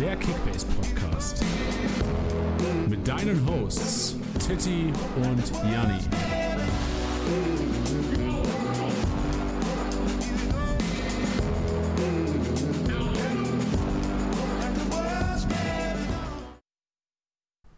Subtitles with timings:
[0.00, 1.44] der Kickbase Podcast.
[2.88, 6.00] Mit deinen Hosts Titti und Janni.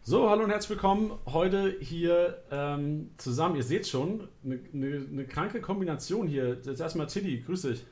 [0.01, 1.11] So, hallo und herzlich willkommen.
[1.25, 3.57] Heute hier ähm, zusammen.
[3.57, 6.57] Ihr seht schon, eine ne, ne kranke Kombination hier.
[6.63, 7.83] Jetzt erstmal Tiddy, grüß dich.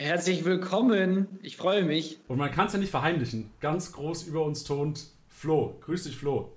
[0.00, 1.26] Herzlich willkommen.
[1.42, 2.20] Ich freue mich.
[2.28, 3.50] Und man kann es ja nicht verheimlichen.
[3.58, 5.74] Ganz groß über uns tont Flo.
[5.80, 6.52] Grüß dich, Flo.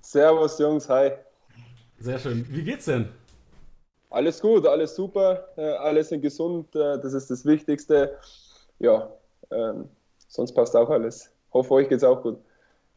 [0.00, 0.88] Servus, Jungs.
[0.88, 1.12] Hi.
[2.00, 2.44] Sehr schön.
[2.48, 3.08] Wie geht's denn?
[4.10, 5.50] Alles gut, alles super.
[5.56, 6.74] Äh, alle sind gesund.
[6.74, 8.18] Äh, das ist das Wichtigste.
[8.80, 9.08] Ja,
[9.52, 9.84] ähm,
[10.26, 11.30] sonst passt auch alles.
[11.52, 12.38] Hoffe, euch geht's auch gut.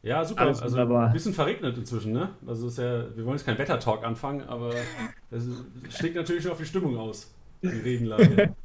[0.02, 0.40] Ja, super.
[0.40, 2.30] Alles also ein bisschen verregnet inzwischen, ne?
[2.44, 4.74] Also ist ja, wir wollen jetzt keinen Wettertalk anfangen, aber
[5.30, 5.44] das
[5.90, 8.56] schlägt natürlich schon auf die Stimmung aus, die Regenlage.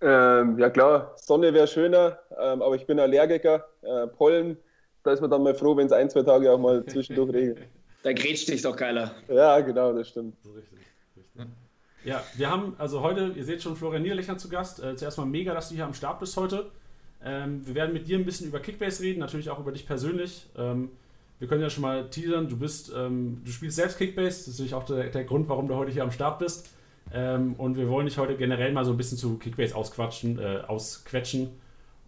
[0.00, 3.66] Ähm, ja klar, Sonne wäre schöner, ähm, aber ich bin Allergiker.
[3.82, 4.56] Äh, Pollen,
[5.02, 7.58] da ist man dann mal froh, wenn es ein, zwei Tage auch mal zwischendurch regnet.
[8.02, 9.12] Da grätscht dich doch geiler.
[9.28, 10.36] Ja, genau, das stimmt.
[10.44, 10.78] Richtig,
[11.16, 11.46] richtig.
[12.04, 14.82] Ja, wir haben also heute, ihr seht schon Florian Niederlechner zu Gast.
[14.82, 16.70] Äh, zuerst mal mega, dass du hier am Start bist heute.
[17.24, 20.46] Ähm, wir werden mit dir ein bisschen über Kickbase reden, natürlich auch über dich persönlich.
[20.56, 20.90] Ähm,
[21.40, 24.54] wir können ja schon mal teasern, du bist, ähm, du spielst selbst Kickbase, das ist
[24.54, 26.68] natürlich auch der, der Grund, warum du heute hier am Start bist.
[27.12, 30.62] Ähm, und wir wollen dich heute generell mal so ein bisschen zu Kickbase ausquatschen, äh,
[30.66, 31.50] ausquetschen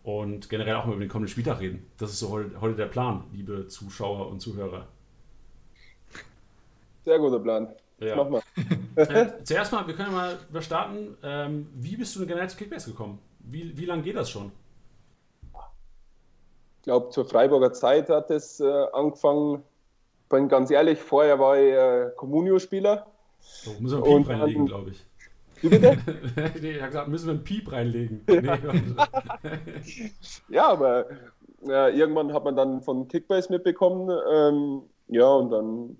[0.02, 1.86] und generell auch mal über den kommenden Spieltag reden.
[1.98, 4.86] Das ist so heute, heute der Plan, liebe Zuschauer und Zuhörer.
[7.04, 7.68] Sehr guter Plan.
[7.98, 8.16] Ja.
[8.16, 8.42] Mach mal.
[8.96, 11.16] äh, zuerst mal, wir können ja mal starten.
[11.22, 13.18] Ähm, wie bist du denn generell zu Kickbase gekommen?
[13.40, 14.52] Wie, wie lange geht das schon?
[16.78, 19.62] Ich glaube, zur Freiburger Zeit hat es äh, angefangen.
[20.30, 23.09] Bin ganz ehrlich, vorher war ich äh, Communio-Spieler
[23.40, 25.04] so, müssen wir einen Piep reinlegen, glaube ich.
[25.62, 25.98] Wie bitte?
[26.60, 28.22] nee, er hat gesagt, müssen wir einen Piep reinlegen.
[28.26, 28.40] Nee,
[30.48, 31.06] ja, aber
[31.66, 34.10] äh, irgendwann hat man dann von Kickbase mitbekommen.
[34.32, 35.96] Ähm, ja, und dann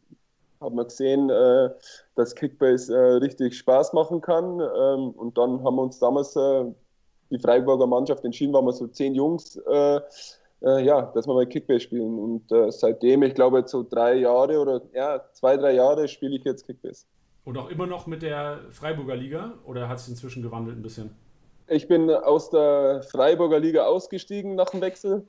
[0.61, 1.71] hat man gesehen, äh,
[2.15, 4.61] dass Kickbase äh, richtig Spaß machen kann.
[4.61, 6.65] Ähm, und dann haben wir uns damals äh,
[7.31, 10.01] die Freiburger Mannschaft entschieden, waren wir so zehn Jungs, äh,
[10.63, 12.19] äh, ja, dass wir mal Kickbase spielen.
[12.19, 16.45] Und seitdem, ich glaube, jetzt so drei Jahre oder ja, zwei, drei Jahre spiele ich
[16.45, 17.05] jetzt Kickbase.
[17.45, 21.11] Und auch immer noch mit der Freiburger Liga oder hat sich inzwischen gewandelt ein bisschen?
[21.69, 25.25] Ich bin aus der Freiburger Liga ausgestiegen nach dem Wechsel.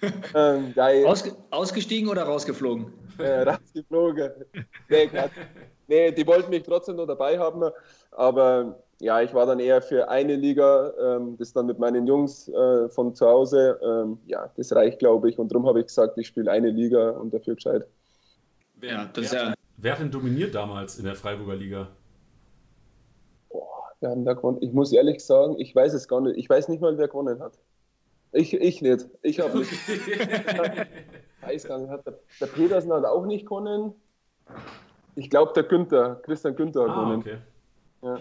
[0.34, 0.74] ähm,
[1.06, 2.92] Ausge ausgestiegen oder rausgeflogen?
[3.18, 4.32] Äh, rausgeflogen.
[4.88, 5.08] Nee,
[5.86, 7.70] nee, die wollten mich trotzdem noch dabei haben,
[8.10, 12.48] aber ja, ich war dann eher für eine Liga, ähm, das dann mit meinen Jungs
[12.48, 13.78] äh, von zu Hause.
[13.82, 17.10] Ähm, ja, das reicht, glaube ich, und darum habe ich gesagt, ich spiele eine Liga
[17.10, 17.86] und dafür gescheit.
[18.82, 21.88] Ja, das ist ja Wer hat denn dominiert damals in der Freiburger Liga?
[23.50, 24.58] Boah, wir haben da gewonnen.
[24.60, 26.36] Ich muss ehrlich sagen, ich weiß es gar nicht.
[26.36, 27.58] Ich weiß nicht mal, wer gewonnen hat.
[28.32, 29.06] Ich, ich nicht.
[29.22, 29.72] Ich habe nicht.
[31.40, 31.90] weiß gar nicht.
[31.90, 33.94] Hat der, der, Petersen hat auch nicht gewonnen.
[35.14, 37.20] Ich glaube, der Günther, Christian Günther hat ah, gewonnen.
[37.20, 37.38] Okay.
[38.02, 38.20] Ja.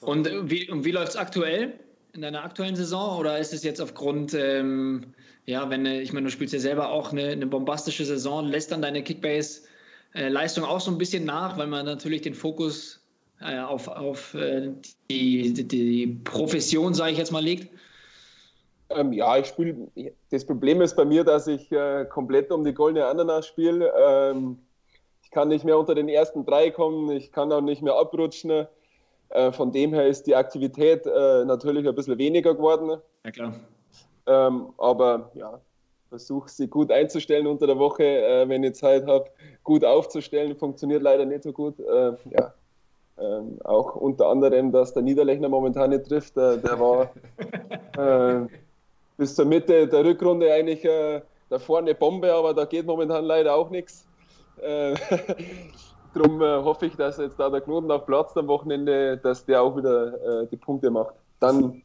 [0.00, 1.78] Und wie, und wie läuft es aktuell
[2.12, 3.18] in deiner aktuellen Saison?
[3.18, 5.14] Oder ist es jetzt aufgrund ähm,
[5.46, 8.82] ja, wenn, ich meine, du spielst ja selber auch eine, eine bombastische Saison, lässt dann
[8.82, 13.04] deine Kickbase-Leistung auch so ein bisschen nach, weil man natürlich den Fokus
[13.40, 14.70] äh, auf, auf äh,
[15.10, 17.68] die, die, die, Profession, sage ich jetzt mal, legt?
[18.90, 19.88] Ähm, ja, ich spiele.
[20.30, 23.92] Das Problem ist bei mir, dass ich äh, komplett um die goldene Ananas spiele.
[23.98, 24.58] Ähm,
[25.22, 28.66] ich kann nicht mehr unter den ersten drei kommen, ich kann auch nicht mehr abrutschen.
[29.30, 33.00] Äh, von dem her ist die Aktivität äh, natürlich ein bisschen weniger geworden.
[33.24, 33.60] Ja, klar.
[34.26, 35.60] Ähm, aber ja,
[36.08, 39.26] versuche sie gut einzustellen unter der Woche, äh, wenn ich Zeit habe,
[39.64, 40.56] gut aufzustellen.
[40.56, 41.78] Funktioniert leider nicht so gut.
[41.80, 42.54] Äh, ja.
[43.16, 46.36] Ähm, auch unter anderem, dass der Niederlechner momentan nicht trifft.
[46.36, 47.10] Äh, der war
[47.96, 48.46] äh,
[49.16, 53.54] bis zur Mitte der Rückrunde eigentlich äh, da vorne Bombe, aber da geht momentan leider
[53.54, 54.06] auch nichts.
[54.60, 54.94] Äh,
[56.14, 59.76] Darum hoffe ich, dass jetzt da der Knoten auf Platz am Wochenende, dass der auch
[59.76, 61.16] wieder die Punkte macht.
[61.40, 61.82] Dann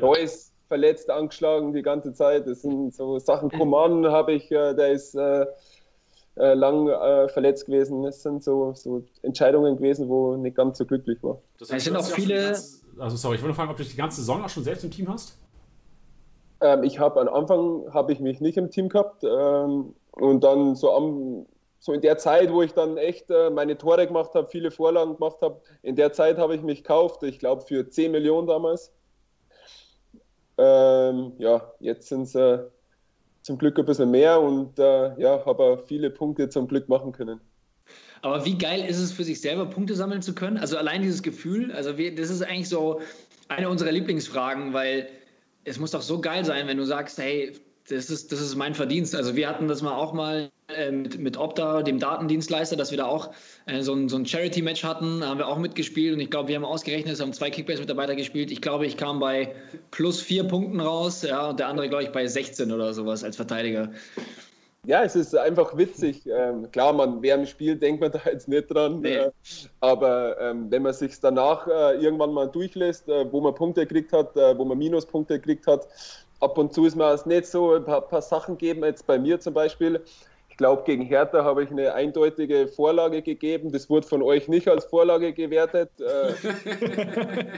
[0.00, 2.46] Reus verletzt, angeschlagen die ganze Zeit.
[2.46, 3.50] Das sind so Sachen.
[3.50, 5.46] Coman habe ich, äh, der ist äh,
[6.36, 8.02] äh, lang äh, verletzt gewesen.
[8.02, 11.40] Das sind so, so Entscheidungen gewesen, wo nicht ganz so glücklich war.
[11.58, 12.34] Das heißt, sind auch viele.
[12.34, 14.90] Ganze, also sorry, ich wollte fragen, ob du die ganze Saison auch schon selbst im
[14.90, 15.36] Team hast?
[16.60, 20.74] Ähm, ich habe am Anfang habe ich mich nicht im Team gehabt ähm, und dann
[20.74, 21.46] so am
[21.80, 25.14] so in der Zeit, wo ich dann echt äh, meine Tore gemacht habe, viele Vorlagen
[25.14, 28.92] gemacht habe, in der Zeit habe ich mich gekauft, ich glaube für 10 Millionen damals.
[30.58, 32.58] Ähm, ja, jetzt sind es äh,
[33.42, 37.40] zum Glück ein bisschen mehr und äh, ja, habe viele Punkte zum Glück machen können.
[38.20, 40.58] Aber wie geil ist es für sich selber, Punkte sammeln zu können?
[40.58, 43.00] Also allein dieses Gefühl, also wir, das ist eigentlich so
[43.46, 45.08] eine unserer Lieblingsfragen, weil
[45.64, 47.52] es muss doch so geil sein, wenn du sagst, hey,
[47.90, 49.14] das ist, das ist mein Verdienst.
[49.14, 52.98] Also wir hatten das mal auch mal äh, mit, mit Opta, dem Datendienstleister, dass wir
[52.98, 53.30] da auch
[53.66, 56.48] äh, so ein, so ein Charity-Match hatten, da haben wir auch mitgespielt und ich glaube,
[56.48, 58.50] wir haben ausgerechnet, es haben zwei Kickbase-Mitarbeiter gespielt.
[58.50, 59.54] Ich glaube, ich kam bei
[59.90, 63.36] plus vier Punkten raus, ja, und der andere, glaube ich, bei 16 oder sowas als
[63.36, 63.90] Verteidiger.
[64.86, 66.26] Ja, es ist einfach witzig.
[66.26, 69.00] Ähm, klar, man, während dem Spiel denkt man da jetzt nicht dran.
[69.00, 69.16] Nee.
[69.16, 69.30] Äh,
[69.80, 74.12] aber ähm, wenn man sich danach äh, irgendwann mal durchlässt, äh, wo man Punkte gekriegt
[74.12, 75.88] hat, äh, wo man Minuspunkte gekriegt hat,
[76.40, 78.84] ab und zu ist mir es nicht so ein paar, paar Sachen geben.
[78.84, 80.02] Jetzt bei mir zum Beispiel,
[80.48, 83.72] ich glaube, gegen Hertha habe ich eine eindeutige Vorlage gegeben.
[83.72, 85.90] Das wurde von euch nicht als Vorlage gewertet.
[86.00, 86.32] Äh,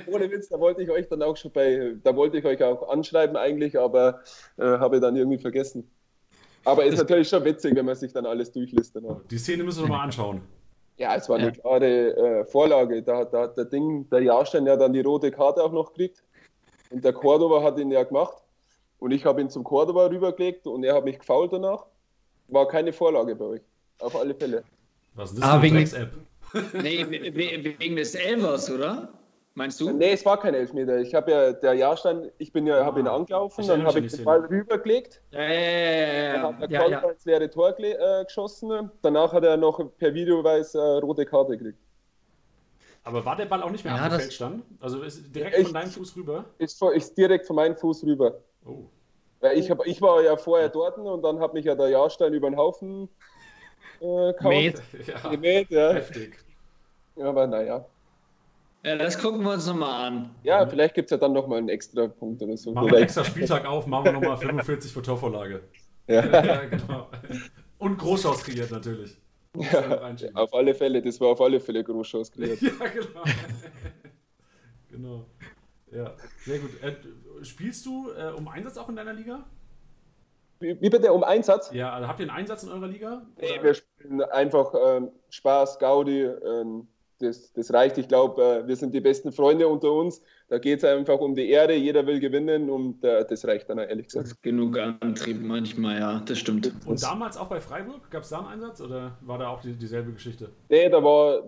[0.10, 2.88] ohne Witz, da wollte ich euch dann auch schon bei, da wollte ich euch auch
[2.88, 4.20] anschreiben eigentlich, aber
[4.58, 5.90] äh, habe dann irgendwie vergessen.
[6.64, 9.02] Aber ist natürlich schon witzig, wenn man sich dann alles durchlistet.
[9.30, 10.42] Die Szene müssen wir mal anschauen.
[10.98, 13.02] Ja, es war eine klare äh, Vorlage.
[13.02, 16.22] Da, da hat der Ding, der Jahrstein ja dann die rote Karte auch noch gekriegt.
[16.90, 18.39] Und der Cordova hat ihn ja gemacht.
[19.00, 21.86] Und ich habe ihn zum Cordova rübergelegt und er hat mich gefault danach.
[22.48, 23.62] War keine Vorlage bei euch.
[23.98, 24.62] Auf alle Fälle.
[25.14, 26.12] Was ist das ah, für eine App?
[26.82, 27.06] nee,
[27.78, 29.12] wegen des Elvers, oder?
[29.54, 29.90] Meinst du?
[29.90, 30.98] Nee, es war kein Elfmeter.
[31.00, 34.12] Ich habe ja, der Jahrstein, ich bin ja, ah, habe ihn angelaufen, dann habe ich
[34.12, 35.20] den Ball rübergelegt.
[35.32, 36.32] Ja, ja, ja, ja.
[36.32, 37.10] Dann hat der ja, ja.
[37.10, 38.90] ins leere Tor äh, geschossen.
[39.02, 41.78] Danach hat er noch per Videoweis äh, rote Karte gekriegt.
[43.02, 44.62] Aber war der Ball auch nicht mehr ja, am Feld stand?
[44.80, 46.44] Also ist direkt ich, von deinem Fuß rüber?
[46.58, 48.38] Ist, ist direkt von meinem Fuß rüber.
[48.64, 48.84] Oh.
[49.42, 52.34] Ja, ich, hab, ich war ja vorher dort und dann hat mich ja der Jahrstein
[52.34, 53.08] über den Haufen
[54.00, 54.82] äh, gemäht.
[55.06, 55.30] Ja.
[55.30, 55.92] gemäht ja.
[55.92, 56.36] Heftig.
[57.16, 57.84] Aber naja.
[58.82, 60.30] Ja, das gucken wir uns nochmal an.
[60.42, 62.72] Ja, vielleicht gibt es ja dann nochmal einen extra Punkt oder so.
[62.72, 65.62] Machen wir einen extra Spieltag auf, machen wir nochmal 45 für Torvorlage.
[66.06, 66.24] Ja.
[66.24, 67.08] ja genau.
[67.78, 69.16] Und Großchance kreiert natürlich.
[69.56, 72.60] Ja, auf alle Fälle, das war auf alle Fälle Großchance kreiert.
[72.62, 73.22] ja, genau.
[74.90, 75.26] genau.
[75.92, 76.14] Ja,
[76.44, 76.70] sehr gut.
[76.82, 76.94] Äh,
[77.44, 79.44] spielst du äh, um Einsatz auch in deiner Liga?
[80.60, 81.70] Wie, bitte, um Einsatz?
[81.72, 83.26] Ja, also habt ihr einen Einsatz in eurer Liga?
[83.40, 86.86] Nee, wir spielen einfach ähm, Spaß, Gaudi, ähm,
[87.20, 87.98] das, das reicht.
[87.98, 90.22] Ich glaube, äh, wir sind die besten Freunde unter uns.
[90.48, 91.74] Da geht es einfach um die Ehre.
[91.74, 94.42] Jeder will gewinnen und äh, das reicht dann, ehrlich gesagt.
[94.42, 96.72] Genug Antrieb manchmal, ja, das stimmt.
[96.86, 98.10] Und damals auch bei Freiburg?
[98.10, 100.50] Gab es da einen Einsatz oder war da auch die, dieselbe Geschichte?
[100.68, 101.00] Nee, da,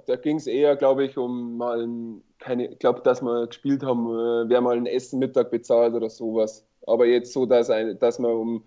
[0.07, 3.85] da ging es eher, glaube ich, um mal ein, keine, ich glaube, dass wir gespielt
[3.85, 6.67] haben, äh, wer mal ein Essen Mittag bezahlt oder sowas.
[6.87, 8.65] Aber jetzt so, dass, ein, dass wir um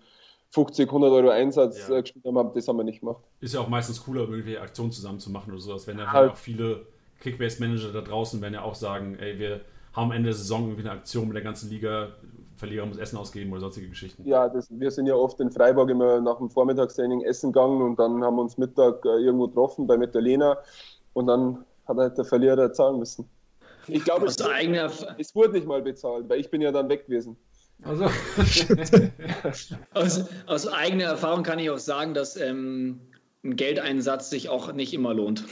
[0.50, 2.00] 50, 100 Euro Einsatz ja.
[2.00, 3.22] gespielt haben, das haben wir nicht gemacht.
[3.40, 6.32] Ist ja auch meistens cooler, irgendwie Aktionen zusammen zu machen oder sowas, wenn ja halt.
[6.32, 6.86] auch viele
[7.20, 9.60] Kickbase-Manager da draußen werden ja auch sagen, ey, wir
[9.92, 12.08] haben am Ende der Saison irgendwie eine Aktion mit der ganzen Liga,
[12.56, 14.26] Verlierer muss Essen ausgeben oder sonstige Geschichten.
[14.26, 17.98] Ja, das, wir sind ja oft in Freiburg immer nach dem Vormittagstraining essen gegangen und
[17.98, 20.58] dann haben wir uns Mittag äh, irgendwo getroffen bei Mitterlehner
[21.12, 23.28] und dann hat halt der Verlierer zahlen müssen.
[23.88, 24.36] Ich glaube, es,
[25.18, 27.36] es, wurde nicht mal bezahlt, weil ich bin ja dann weg gewesen.
[27.82, 28.04] Also.
[29.94, 33.00] aus, aus, eigener Erfahrung kann ich auch sagen, dass ähm,
[33.44, 35.44] ein Geldeinsatz sich auch nicht immer lohnt.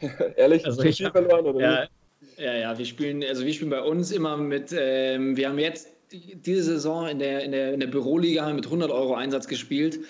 [0.36, 1.88] Ehrlich, also ich, verloren oder ja,
[2.36, 5.88] ja, ja, wir spielen, also wir spielen bei uns immer mit, ähm, wir haben jetzt
[6.12, 10.00] diese Saison in der, in der, in der Büroliga mit 100 Euro Einsatz gespielt.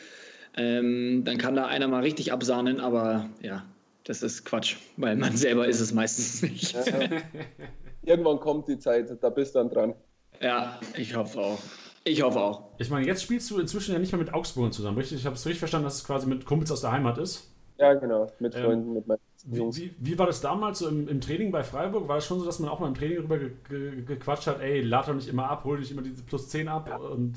[0.57, 3.65] Ähm, dann kann da einer mal richtig absahnen, aber ja,
[4.05, 6.73] das ist Quatsch, weil man selber ist es meistens nicht.
[6.73, 6.83] Ja,
[8.03, 9.95] Irgendwann kommt die Zeit, da bist du dann dran.
[10.41, 11.59] Ja, ich hoffe auch.
[12.05, 12.65] Ich hoffe auch.
[12.79, 15.19] Ich meine, jetzt spielst du inzwischen ja nicht mehr mit Augsburg zusammen, richtig?
[15.19, 17.51] Ich habe es richtig verstanden, dass es quasi mit Kumpels aus der Heimat ist.
[17.79, 19.21] Ja, genau, mit ähm, Freunden, ähm, mit meinen
[19.51, 19.79] Jungs.
[19.79, 22.07] Wie, wie, war das damals so im, im, Training bei Freiburg?
[22.07, 24.61] War es schon so, dass man auch mal im Training darüber ge, ge, gequatscht hat,
[24.61, 26.97] ey, lad doch nicht immer ab, hol dich immer diese plus 10 ab ja.
[26.97, 27.35] und.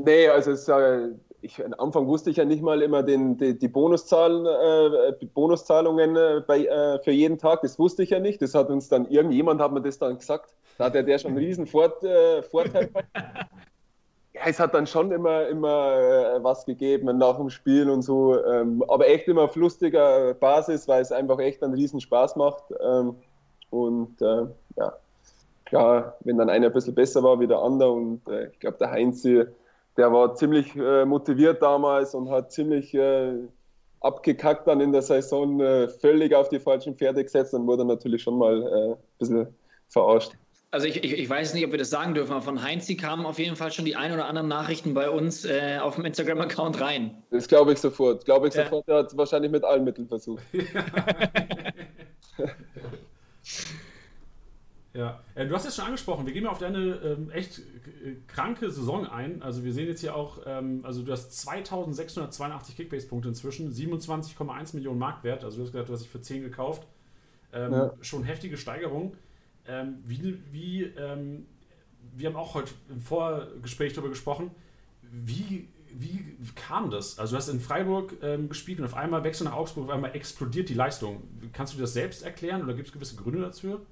[0.00, 1.08] Nee, also es, äh,
[1.40, 6.16] ich, am Anfang wusste ich ja nicht mal immer den, die, die Bonuszahlen, äh, Bonuszahlungen
[6.16, 7.62] äh, bei, äh, für jeden Tag.
[7.62, 8.42] Das wusste ich ja nicht.
[8.42, 10.54] Das hat uns dann irgendjemand hat mir das dann gesagt.
[10.78, 12.90] Da hat ja der schon einen riesen Fort, äh, Vorteil.
[14.34, 18.44] ja, es hat dann schon immer, immer äh, was gegeben nach dem Spiel und so.
[18.44, 22.64] Ähm, aber echt immer auf lustiger Basis, weil es einfach echt einen riesen Spaß macht.
[22.80, 23.14] Ähm,
[23.70, 24.92] und äh, ja,
[25.66, 28.90] klar, wenn dann einer ein bisschen besser war wie der andere und ich glaube, der
[28.90, 29.22] Heinz,
[29.98, 33.34] der war ziemlich äh, motiviert damals und hat ziemlich äh,
[34.00, 38.22] abgekackt dann in der Saison, äh, völlig auf die falschen Pferde gesetzt und wurde natürlich
[38.22, 39.48] schon mal ein bisschen
[39.90, 40.32] verarscht
[40.70, 43.24] also ich, ich, ich, weiß nicht, ob wir das sagen dürfen, aber von Heinz, kamen
[43.24, 46.80] auf jeden Fall schon die ein oder anderen Nachrichten bei uns äh, auf dem Instagram-Account
[46.80, 47.22] rein.
[47.30, 48.24] Das glaube ich sofort.
[48.24, 48.64] Glaube ich ja.
[48.64, 48.86] sofort.
[48.86, 50.42] Er hat es wahrscheinlich mit allen Mitteln versucht.
[54.94, 56.26] ja, äh, du hast es schon angesprochen.
[56.26, 59.42] Wir gehen mal auf deine ähm, echt äh, kranke Saison ein.
[59.42, 64.98] Also wir sehen jetzt hier auch, ähm, also du hast 2682 Kickbase-Punkte inzwischen, 27,1 Millionen
[64.98, 65.44] Marktwert.
[65.44, 66.86] Also du hast gesagt, du hast dich für 10 gekauft.
[67.52, 67.92] Ähm, ja.
[68.00, 69.16] Schon heftige Steigerung.
[69.66, 71.46] Ähm, wie, wie, ähm,
[72.16, 74.50] wir haben auch heute im Vorgespräch darüber gesprochen,
[75.02, 77.18] wie, wie kam das?
[77.18, 79.94] Also du hast in Freiburg ähm, gespielt und auf einmal wechselst du nach Augsburg, auf
[79.94, 81.22] einmal explodiert die Leistung.
[81.52, 83.82] Kannst du dir das selbst erklären oder gibt es gewisse Gründe dafür?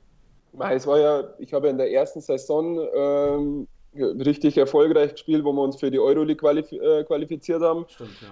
[0.70, 5.62] Es war ja, ich habe in der ersten Saison ähm, richtig erfolgreich gespielt, wo wir
[5.62, 7.84] uns für die Euroleague qualif äh, qualifiziert haben.
[7.88, 8.28] Stimmt, ja.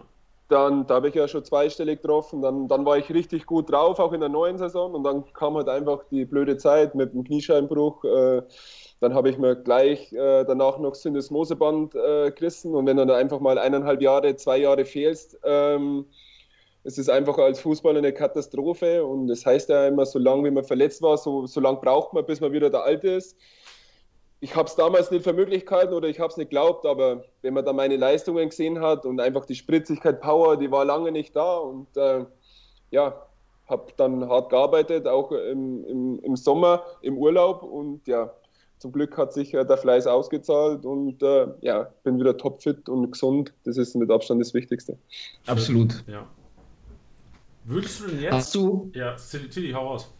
[0.48, 2.42] Dann, da habe ich ja schon zweistellig getroffen.
[2.42, 4.94] Dann, dann war ich richtig gut drauf, auch in der neuen Saison.
[4.94, 8.04] Und dann kam halt einfach die blöde Zeit mit dem Kniescheinbruch.
[8.04, 8.42] Äh,
[9.00, 12.74] dann habe ich mir gleich äh, danach noch Syndesmoseband äh, gerissen.
[12.74, 16.06] Und wenn du dann einfach mal eineinhalb Jahre, zwei Jahre fehlst, ähm,
[16.84, 19.04] es ist einfach als Fußballer eine Katastrophe.
[19.04, 22.12] Und das heißt ja immer, so lange wie man verletzt war, so, so lange braucht
[22.12, 23.36] man, bis man wieder der Alte ist
[24.44, 27.54] ich habe es damals nicht für Möglichkeiten oder ich habe es nicht geglaubt, aber wenn
[27.54, 31.34] man da meine Leistungen gesehen hat und einfach die Spritzigkeit, Power, die war lange nicht
[31.34, 32.26] da und äh,
[32.90, 33.26] ja,
[33.66, 38.34] habe dann hart gearbeitet, auch im, im, im, Sommer, im Urlaub und ja,
[38.76, 43.12] zum Glück hat sich äh, der Fleiß ausgezahlt und äh, ja, bin wieder topfit und
[43.12, 43.54] gesund.
[43.64, 44.98] Das ist mit Abstand das Wichtigste.
[45.46, 46.04] Absolut.
[46.06, 46.26] Ja.
[47.64, 48.32] Würdest du denn jetzt?
[48.32, 48.90] Hast du?
[48.94, 50.12] Ja, Tilly, hau raus.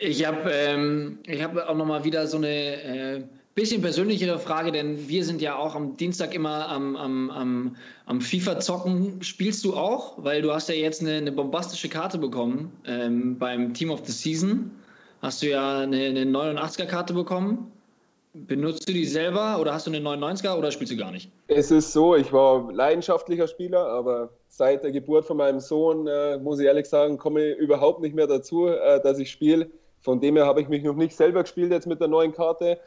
[0.00, 5.26] Ich habe ähm, hab auch nochmal wieder so eine äh, Bisschen persönlichere Frage, denn wir
[5.26, 9.22] sind ja auch am Dienstag immer am, am, am, am FIFA-Zocken.
[9.22, 10.14] Spielst du auch?
[10.16, 14.12] Weil du hast ja jetzt eine, eine bombastische Karte bekommen ähm, beim Team of the
[14.12, 14.70] Season.
[15.20, 17.70] Hast du ja eine, eine 89er-Karte bekommen.
[18.34, 21.30] Benutzt du die selber oder hast du eine 99er oder spielst du gar nicht?
[21.48, 26.38] Es ist so, ich war leidenschaftlicher Spieler, aber seit der Geburt von meinem Sohn, äh,
[26.38, 29.70] muss ich ehrlich sagen, komme ich überhaupt nicht mehr dazu, äh, dass ich spiele.
[30.00, 32.78] Von dem her habe ich mich noch nicht selber gespielt jetzt mit der neuen Karte.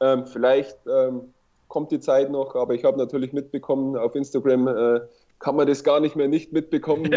[0.00, 1.34] Ähm, vielleicht ähm,
[1.68, 5.00] kommt die Zeit noch, aber ich habe natürlich mitbekommen, auf Instagram äh,
[5.40, 7.10] kann man das gar nicht mehr nicht mitbekommen.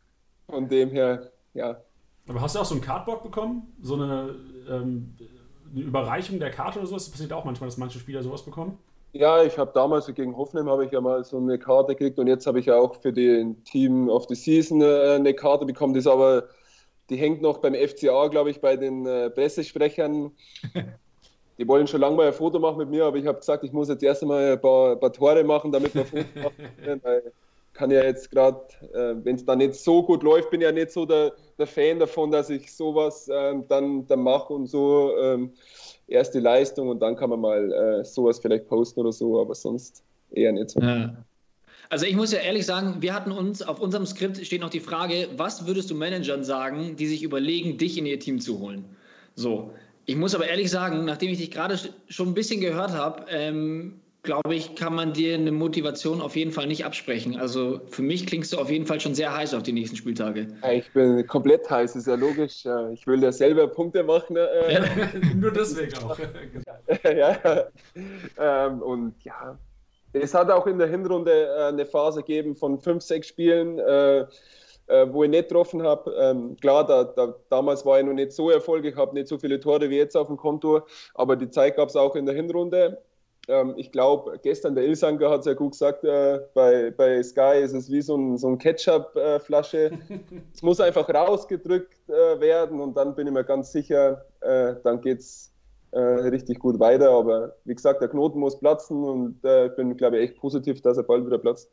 [0.50, 1.82] Von dem her, ja.
[2.26, 3.74] Aber hast du auch so einen Cardboard bekommen?
[3.82, 4.34] So eine,
[4.68, 5.14] ähm,
[5.74, 7.04] eine Überreichung der Karte oder sowas?
[7.04, 8.78] Das passiert auch manchmal, dass manche Spieler sowas bekommen.
[9.14, 12.28] Ja, ich habe damals gegen Hoffenheim habe ich ja mal so eine Karte gekriegt und
[12.28, 15.92] jetzt habe ich ja auch für den Team of the Season äh, eine Karte bekommen.
[15.92, 16.44] Das aber,
[17.10, 20.32] die hängt noch beim FCA, glaube ich, bei den äh, Pressesprechern.
[21.58, 23.72] die wollen schon lange mal ein Foto machen mit mir, aber ich habe gesagt, ich
[23.72, 27.00] muss jetzt erst einmal ein paar, ein paar Tore machen, damit wir Foto machen können.
[27.04, 27.32] Weil
[27.72, 28.60] kann ja jetzt gerade,
[28.92, 31.98] äh, wenn es dann nicht so gut läuft, bin ja nicht so der, der Fan
[31.98, 35.52] davon, dass ich sowas äh, dann, dann mache und so ähm,
[36.06, 39.54] erst die Leistung und dann kann man mal äh, sowas vielleicht posten oder so, aber
[39.54, 40.80] sonst eher nicht so.
[40.80, 41.16] Ja.
[41.88, 44.80] Also ich muss ja ehrlich sagen, wir hatten uns auf unserem Skript steht noch die
[44.80, 48.84] Frage, was würdest du Managern sagen, die sich überlegen, dich in ihr Team zu holen?
[49.34, 49.70] So,
[50.06, 54.00] ich muss aber ehrlich sagen, nachdem ich dich gerade schon ein bisschen gehört habe, ähm,
[54.22, 57.38] glaube ich, kann man dir eine Motivation auf jeden Fall nicht absprechen.
[57.38, 60.46] Also für mich klingst du auf jeden Fall schon sehr heiß auf die nächsten Spieltage.
[60.72, 62.64] Ich bin komplett heiß, ist ja logisch.
[62.92, 64.36] Ich will ja selber Punkte machen.
[64.36, 64.74] Äh.
[64.74, 64.84] Ja,
[65.34, 66.18] nur deswegen auch.
[67.04, 67.66] ja,
[68.38, 69.58] ähm, und ja,
[70.12, 75.06] es hat auch in der Hinrunde äh, eine Phase gegeben von fünf, sechs Spielen äh,
[75.10, 76.12] wo ich nicht getroffen habe.
[76.18, 79.58] Ähm, klar, da, da, damals war ich noch nicht so erfolgreich, habe nicht so viele
[79.58, 80.82] Tore wie jetzt auf dem Konto,
[81.14, 83.00] aber die Zeit gab es auch in der Hinrunde.
[83.48, 87.60] Ähm, ich glaube, gestern der Ilsanker hat es ja gut gesagt, äh, bei, bei Sky
[87.60, 89.98] ist es wie so ein, so ein Ketchup-Flasche.
[90.54, 95.00] es muss einfach rausgedrückt äh, werden und dann bin ich mir ganz sicher, äh, dann
[95.00, 95.52] geht es
[95.90, 97.10] äh, richtig gut weiter.
[97.10, 100.80] Aber wie gesagt, der Knoten muss platzen und äh, ich bin, glaube ich, echt positiv,
[100.80, 101.70] dass er bald wieder platzt.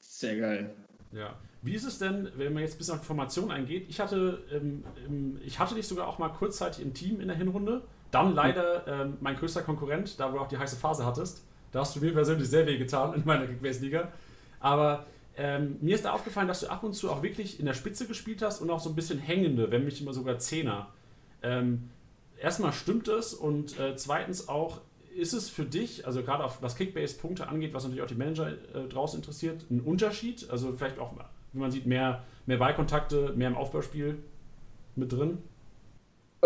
[0.00, 0.70] Sehr geil.
[1.12, 1.34] Ja.
[1.62, 3.86] Wie ist es denn, wenn man jetzt ein bisschen auf Informationen eingeht?
[3.88, 7.36] Ich hatte, ähm, ähm, ich hatte dich sogar auch mal kurzzeitig im Team in der
[7.38, 7.82] Hinrunde.
[8.14, 11.44] Dann leider ähm, mein größter Konkurrent, da wo du auch die heiße Phase hattest.
[11.72, 14.12] Da hast du mir persönlich sehr weh getan in meiner Kickbase-Liga.
[14.60, 15.04] Aber
[15.36, 18.06] ähm, mir ist da aufgefallen, dass du ab und zu auch wirklich in der Spitze
[18.06, 20.88] gespielt hast und auch so ein bisschen hängende, wenn nicht immer sogar Zehner.
[21.42, 21.90] Ähm,
[22.40, 24.80] erstmal stimmt es und äh, zweitens auch,
[25.16, 28.88] ist es für dich, also gerade was Kickbase-Punkte angeht, was natürlich auch die Manager äh,
[28.88, 30.48] draußen interessiert, ein Unterschied?
[30.50, 31.12] Also vielleicht auch
[31.52, 34.18] wie man sieht, mehr, mehr Ballkontakte, mehr im Aufbauspiel
[34.96, 35.38] mit drin?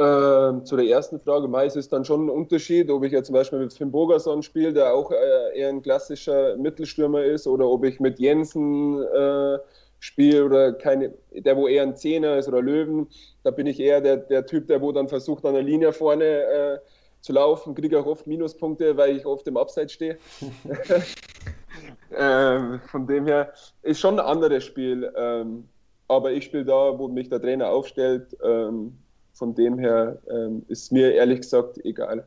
[0.01, 3.35] Ähm, zu der ersten Frage, meist ist dann schon ein Unterschied, ob ich jetzt zum
[3.35, 7.85] Beispiel mit Finn Bogerson spiele, der auch äh, eher ein klassischer Mittelstürmer ist, oder ob
[7.85, 9.59] ich mit Jensen äh,
[9.99, 13.09] spiele oder keine, der wo eher ein Zehner ist oder Löwen.
[13.43, 16.25] Da bin ich eher der, der Typ, der wo dann versucht, an der Linie vorne
[16.25, 16.79] äh,
[17.21, 20.19] zu laufen, kriege auch oft Minuspunkte, weil ich oft im Abseits stehe.
[22.11, 23.53] Ähm, von dem her
[23.83, 25.13] ist schon ein anderes Spiel.
[25.15, 25.69] Ähm,
[26.09, 28.37] aber ich spiele da, wo mich der Trainer aufstellt.
[29.39, 32.27] Von dem her ähm, ist mir ehrlich gesagt egal.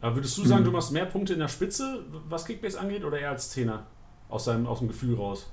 [0.00, 0.66] Aber würdest du sagen, mhm.
[0.66, 3.86] du machst mehr Punkte in der Spitze, was Kickbase angeht, oder eher als Zehner?
[4.28, 5.50] Aus, deinem, aus dem Gefühl raus?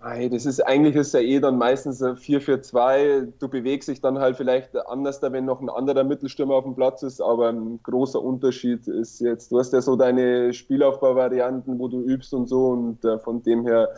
[0.00, 3.32] Das ist eigentlich ist ja eh dann meistens 4-4-2.
[3.40, 7.02] Du bewegst dich dann halt vielleicht anders, wenn noch ein anderer Mittelstürmer auf dem Platz
[7.02, 12.00] ist, aber ein großer Unterschied ist jetzt, du hast ja so deine Spielaufbauvarianten, wo du
[12.02, 13.88] übst und so und äh, von dem her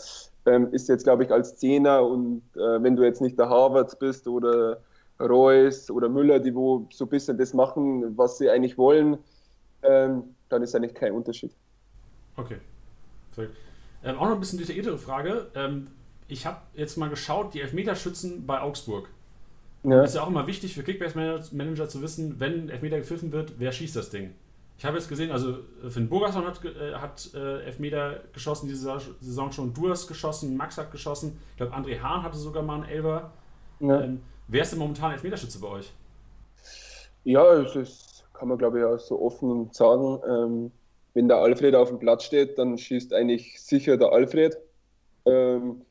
[0.46, 3.98] ähm, ist jetzt, glaube ich, als Zehner und äh, wenn du jetzt nicht der Harvard
[3.98, 4.78] bist oder
[5.20, 9.18] Reus oder Müller, die wo so ein bisschen das machen, was sie eigentlich wollen,
[9.82, 11.52] ähm, dann ist eigentlich kein Unterschied.
[12.36, 12.56] Okay.
[14.02, 15.46] Ähm, auch noch ein bisschen detailliertere Frage.
[15.54, 15.88] Ähm,
[16.28, 19.08] ich habe jetzt mal geschaut, die Elfmeterschützen bei Augsburg.
[19.82, 20.02] Ja.
[20.02, 23.96] Ist ja auch immer wichtig für Kickbase-Manager zu wissen, wenn Elfmeter gepfiffen wird, wer schießt
[23.96, 24.34] das Ding.
[24.78, 25.58] Ich habe jetzt gesehen, also
[25.88, 30.78] Finn Burgerson hat, äh, hat äh, Elfmeter geschossen diese Saison schon, du hast geschossen, Max
[30.78, 33.32] hat geschossen, ich glaube André Hahn hatte sogar mal einen Elber.
[33.80, 34.00] Ja.
[34.02, 35.92] Ähm, wer ist denn momentan Elfmeterschütze bei euch?
[37.24, 40.20] Ja, das kann man glaube ich auch so offen sagen.
[40.28, 40.72] Ähm,
[41.14, 44.56] wenn der Alfred auf dem Platz steht, dann schießt eigentlich sicher der Alfred.
[45.26, 45.82] Ähm,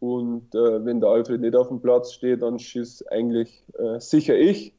[0.00, 4.36] und äh, wenn der Alfred nicht auf dem Platz steht, dann schießt eigentlich äh, sicher
[4.36, 4.72] ich.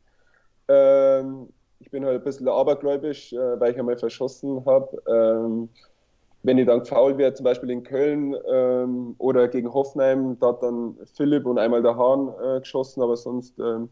[0.68, 1.50] Ähm,
[1.80, 5.70] ich bin halt ein bisschen abergläubisch, äh, weil ich einmal verschossen habe.
[6.48, 10.64] Wenn ich dann faul werde, zum Beispiel in Köln ähm, oder gegen Hoffenheim, da hat
[10.64, 13.90] dann Philipp und einmal der Hahn äh, geschossen, aber sonst ähm,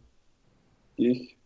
[0.95, 1.37] gehe ich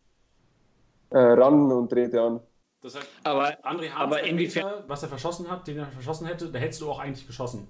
[1.10, 2.42] äh, ran und trete an.
[2.84, 6.52] Das heißt, aber, André Hahn, aber inwiefern, was er verschossen hat, den er verschossen hätte,
[6.52, 7.68] da hättest du auch eigentlich geschossen.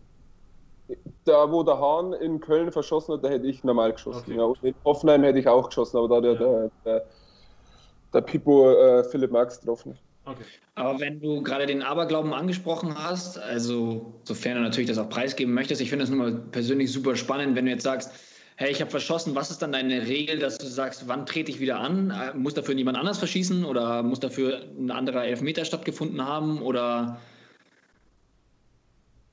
[1.23, 4.33] Da, wo der Hahn in Köln verschossen hat, da hätte ich normal geschossen.
[4.33, 4.35] Okay.
[4.35, 6.39] Ja, in Hoffenheim hätte ich auch geschossen, aber da der, ja.
[6.39, 7.05] der, der,
[8.13, 9.97] der Pipo äh, Philipp Max getroffen.
[10.29, 10.43] Okay.
[10.75, 15.53] Aber wenn du gerade den Aberglauben angesprochen hast, also sofern du natürlich das auch preisgeben
[15.53, 18.13] möchtest, ich finde das nun mal persönlich super spannend, wenn du jetzt sagst,
[18.55, 21.59] hey, ich habe verschossen, was ist dann deine Regel, dass du sagst, wann trete ich
[21.59, 22.11] wieder an?
[22.11, 27.19] Äh, muss dafür niemand anders verschießen oder muss dafür ein anderer Elfmeter stattgefunden haben oder?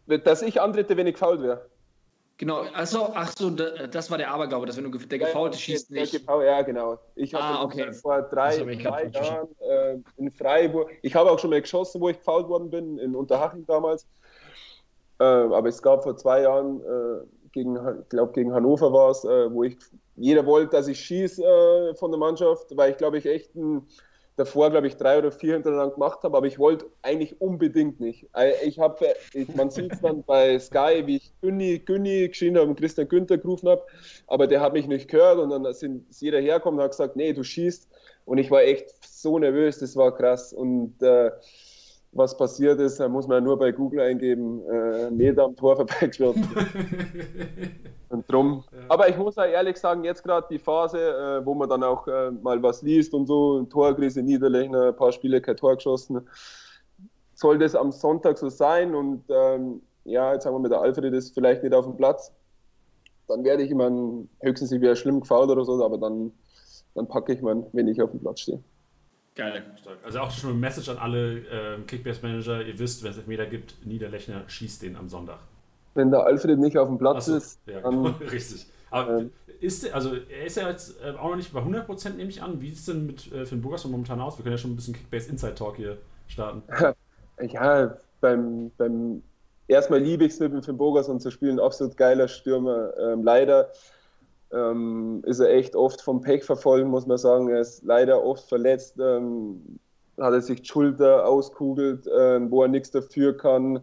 [0.07, 1.69] Dass ich antrete, wenn ich gefault wäre.
[2.39, 5.91] Genau, also, ach so, das war der Aberglaube, dass wenn du der Gefaulte ja, schießt
[5.91, 6.23] nicht.
[6.29, 6.99] ja, genau.
[7.15, 7.91] Ich habe ah, okay.
[7.95, 12.19] vor drei, drei Jahren äh, in Freiburg, ich habe auch schon mal geschossen, wo ich
[12.19, 14.07] gefault worden bin, in Unterhaching damals.
[15.19, 19.25] Äh, aber es gab vor zwei Jahren äh, gegen, ich glaube gegen Hannover war es,
[19.25, 19.79] äh, wo ich
[20.17, 23.87] jeder wollte, dass ich schieße äh, von der Mannschaft, weil ich glaube ich echt ein,
[24.37, 28.29] davor glaube ich drei oder vier hintereinander gemacht habe, aber ich wollte eigentlich unbedingt nicht.
[28.35, 29.15] Äh, ich habe,
[29.55, 33.39] man sieht es dann bei Sky, wie ich Günni, Günni geschrien habe und Christian Günther
[33.39, 33.83] gerufen habe,
[34.27, 37.17] aber der hat mich nicht gehört und dann sind ist jeder hergekommen und hat gesagt,
[37.17, 37.89] nee, du schießt
[38.27, 41.31] und ich war echt so nervös, das war krass und äh,
[42.17, 46.37] was passiert ist, da muss man nur bei Google eingeben, äh, Meter am Tor vorbeigeschwört.
[48.09, 48.65] und drum.
[48.73, 48.79] Ja.
[48.89, 52.07] Aber ich muss auch ehrlich sagen, jetzt gerade die Phase, äh, wo man dann auch
[52.07, 56.21] äh, mal was liest und so, Torkrise Niederlechner, ein paar Spiele kein Tor geschossen,
[57.35, 61.13] soll das am Sonntag so sein und ähm, ja, jetzt sagen wir mit der Alfred
[61.13, 62.33] ist vielleicht nicht auf dem Platz,
[63.29, 63.91] dann werde ich immer
[64.41, 66.33] höchstens wäre schlimm gefault oder so, aber dann,
[66.95, 68.63] dann packe ich man, wenn ich auf dem Platz stehe.
[69.37, 69.63] Geil.
[69.81, 69.99] Stark.
[70.03, 72.63] Also auch schon ein Message an alle äh, Kickbase-Manager.
[72.63, 75.39] Ihr wisst, wenn es Elfmeter gibt, Niederlechner schießt den am Sonntag.
[75.95, 77.61] Wenn der Alfred nicht auf dem Platz so, ist.
[77.67, 78.15] Ja, dann, genau.
[78.33, 78.67] richtig.
[78.91, 82.31] Aber ähm, ist also er ist ja jetzt äh, auch noch nicht bei 100% nehme
[82.31, 82.61] ich an.
[82.61, 84.39] Wie sieht es denn mit äh, Finn Burgerson momentan aus?
[84.39, 86.63] Wir können ja schon ein bisschen Kickbase Inside Talk hier starten.
[87.41, 89.23] ja, beim, beim
[89.69, 91.61] erstmal liebe ich es mit dem Finn Burgerson zu spielen.
[91.61, 92.93] Absolut geiler Stürmer.
[92.99, 93.71] Ähm, leider
[94.53, 97.49] ähm, ist er echt oft vom Pech verfolgt, muss man sagen.
[97.49, 99.79] Er ist leider oft verletzt, ähm,
[100.19, 103.81] hat er sich die Schulter auskugelt, ähm, wo er nichts dafür kann.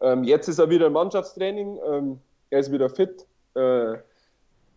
[0.00, 2.18] Ähm, jetzt ist er wieder im Mannschaftstraining, ähm,
[2.50, 3.26] er ist wieder fit.
[3.54, 3.98] Äh,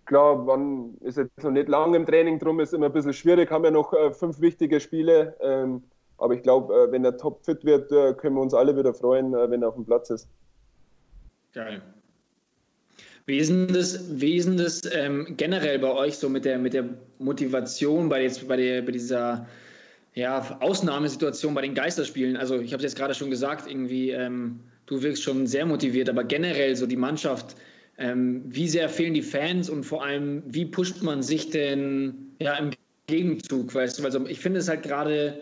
[0.06, 3.50] klar, man ist jetzt noch nicht lange im Training, drum ist immer ein bisschen schwierig,
[3.50, 5.36] haben ja noch äh, fünf wichtige Spiele.
[5.42, 5.84] Ähm,
[6.18, 8.94] aber ich glaube, äh, wenn er top fit wird, äh, können wir uns alle wieder
[8.94, 10.30] freuen, äh, wenn er auf dem Platz ist.
[11.54, 11.82] Geil.
[13.26, 16.74] Wie ist denn das, wie ist das ähm, generell bei euch so mit der, mit
[16.74, 19.48] der Motivation bei, jetzt, bei, der, bei dieser
[20.14, 22.38] ja, Ausnahmesituation bei den Geisterspielen?
[22.38, 26.08] Also ich habe es jetzt gerade schon gesagt, irgendwie, ähm, du wirkst schon sehr motiviert,
[26.08, 27.56] aber generell so die Mannschaft,
[27.98, 32.56] ähm, wie sehr fehlen die Fans und vor allem, wie pusht man sich denn ja,
[32.58, 32.72] im
[33.08, 33.74] Gegenzug?
[33.74, 34.04] Weißt du?
[34.04, 35.42] Also ich finde es halt gerade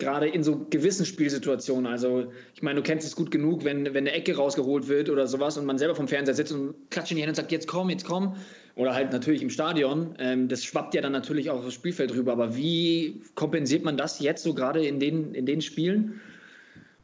[0.00, 1.86] gerade in so gewissen Spielsituationen.
[1.86, 5.26] Also, ich meine, du kennst es gut genug, wenn, wenn eine Ecke rausgeholt wird oder
[5.26, 7.68] sowas und man selber vom Fernseher sitzt und klatscht in die Hände und sagt, jetzt
[7.68, 8.36] komm, jetzt komm.
[8.74, 10.16] Oder halt natürlich im Stadion.
[10.18, 12.32] Ähm, das schwappt ja dann natürlich auch aufs Spielfeld rüber.
[12.32, 16.20] Aber wie kompensiert man das jetzt so gerade in den, in den Spielen?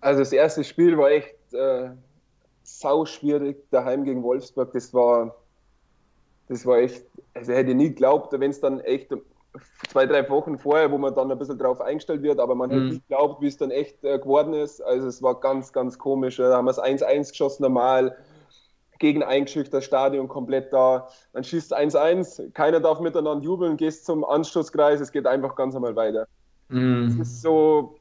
[0.01, 1.91] Also, das erste Spiel war echt äh,
[2.63, 4.73] sau schwierig daheim gegen Wolfsburg.
[4.73, 5.37] Das war,
[6.49, 7.05] das war echt,
[7.35, 9.13] also hätte ich nie geglaubt, wenn es dann echt
[9.89, 12.75] zwei, drei Wochen vorher, wo man dann ein bisschen drauf eingestellt wird, aber man mhm.
[12.75, 14.81] hat nicht geglaubt, wie es dann echt äh, geworden ist.
[14.81, 16.37] Also es war ganz, ganz komisch.
[16.37, 18.17] Da haben wir es 1-1 geschossen normal.
[18.99, 21.09] gegen eingeschüchtert, Stadion komplett da.
[21.33, 25.97] Dann schießt 1-1, keiner darf miteinander jubeln, gehst zum Anschlusskreis, es geht einfach ganz einmal
[25.97, 26.27] weiter.
[26.69, 27.09] Mm.
[27.09, 27.97] Das ist so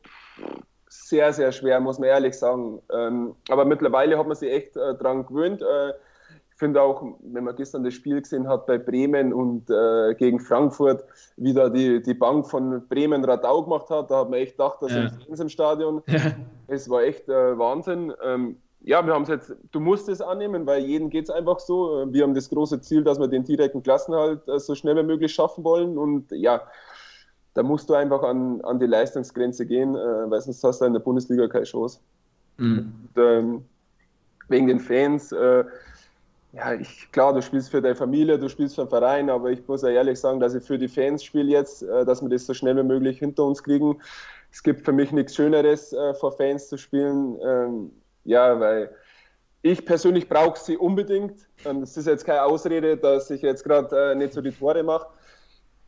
[0.87, 2.81] sehr, sehr schwer, muss man ehrlich sagen.
[2.91, 5.61] Ähm, aber mittlerweile hat man sich echt äh, dran gewöhnt.
[5.61, 5.93] Äh,
[6.55, 11.03] finde auch, wenn man gestern das Spiel gesehen hat bei Bremen und äh, gegen Frankfurt,
[11.37, 14.81] wie da die, die Bank von Bremen Radau gemacht hat, da hat man echt gedacht,
[14.81, 15.09] dass ja.
[15.27, 16.01] Fans im Stadion.
[16.67, 18.11] Es war echt äh, Wahnsinn.
[18.23, 21.59] Ähm, ja, wir haben es jetzt, du musst es annehmen, weil jedem geht es einfach
[21.59, 22.05] so.
[22.09, 25.33] Wir haben das große Ziel, dass wir den direkten Klassenhalt äh, so schnell wie möglich
[25.33, 25.97] schaffen wollen.
[25.97, 26.61] Und ja,
[27.53, 30.93] da musst du einfach an, an die Leistungsgrenze gehen, äh, weil sonst hast du in
[30.93, 31.99] der Bundesliga keine Chance.
[32.57, 32.93] Mhm.
[33.15, 33.65] Und, ähm,
[34.47, 35.63] wegen den Fans, äh,
[36.55, 39.67] ja, ich, klar, du spielst für deine Familie, du spielst für den Verein, aber ich
[39.67, 42.45] muss ja ehrlich sagen, dass ich für die Fans spiele jetzt, äh, dass wir das
[42.45, 44.01] so schnell wie möglich hinter uns kriegen.
[44.51, 47.37] Es gibt für mich nichts Schöneres, äh, vor Fans zu spielen.
[47.45, 47.91] Ähm,
[48.23, 48.89] ja, weil
[49.63, 51.45] ich persönlich brauche sie unbedingt.
[51.83, 55.07] Es ist jetzt keine Ausrede, dass ich jetzt gerade äh, nicht so die Tore mache.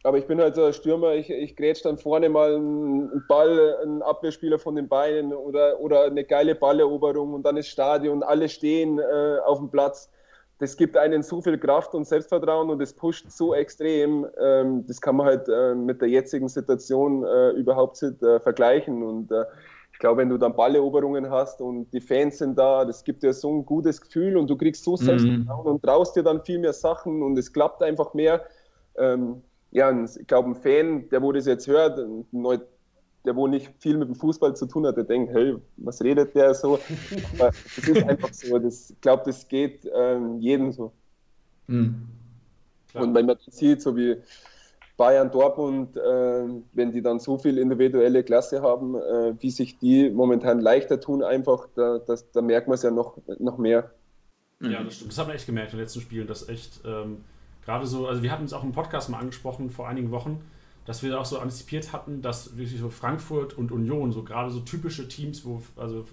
[0.04, 3.78] Aber ich bin halt so ein Stürmer, ich, ich grätsch dann vorne mal einen Ball,
[3.82, 8.48] einen Abwehrspieler von den Beinen oder, oder eine geile Balleroberung und dann ist Stadion, alle
[8.48, 9.02] stehen
[9.46, 10.10] auf dem Platz.
[10.60, 14.26] Das gibt einen so viel Kraft und Selbstvertrauen und das pusht so extrem.
[14.40, 19.04] Ähm, das kann man halt äh, mit der jetzigen Situation äh, überhaupt nicht äh, vergleichen.
[19.04, 19.46] Und äh,
[19.94, 23.34] ich glaube, wenn du dann Balleroberungen hast und die Fans sind da, das gibt dir
[23.34, 24.98] so ein gutes Gefühl und du kriegst so mhm.
[24.98, 25.72] Selbstvertrauen mhm.
[25.72, 28.44] und traust dir dann viel mehr Sachen und es klappt einfach mehr.
[28.98, 29.42] Ähm,
[29.72, 32.00] ja, ich glaube, ein Fan, der wo das jetzt hört,
[33.28, 36.34] der wo nicht viel mit dem Fußball zu tun hat, der denkt, hey, was redet
[36.34, 36.80] der so?
[37.38, 38.58] Aber es ist einfach so.
[38.58, 40.92] Das, ich glaube, das geht ähm, jedem so.
[41.68, 42.08] Mhm.
[42.94, 44.16] Und wenn man sieht, so wie
[44.96, 50.10] Bayern, Dortmund, äh, wenn die dann so viel individuelle Klasse haben, äh, wie sich die
[50.10, 53.92] momentan leichter tun, einfach, da, das, da merkt man es ja noch, noch mehr.
[54.62, 55.12] Ja, das stimmt.
[55.12, 57.26] Das hat man echt gemerkt in den letzten Spielen, dass echt ähm,
[57.64, 60.42] gerade so, also wir hatten es auch im Podcast mal angesprochen vor einigen Wochen,
[60.88, 64.62] dass wir auch so antizipiert hatten, dass wirklich so Frankfurt und Union, so gerade so
[64.62, 66.06] typische Teams, wo also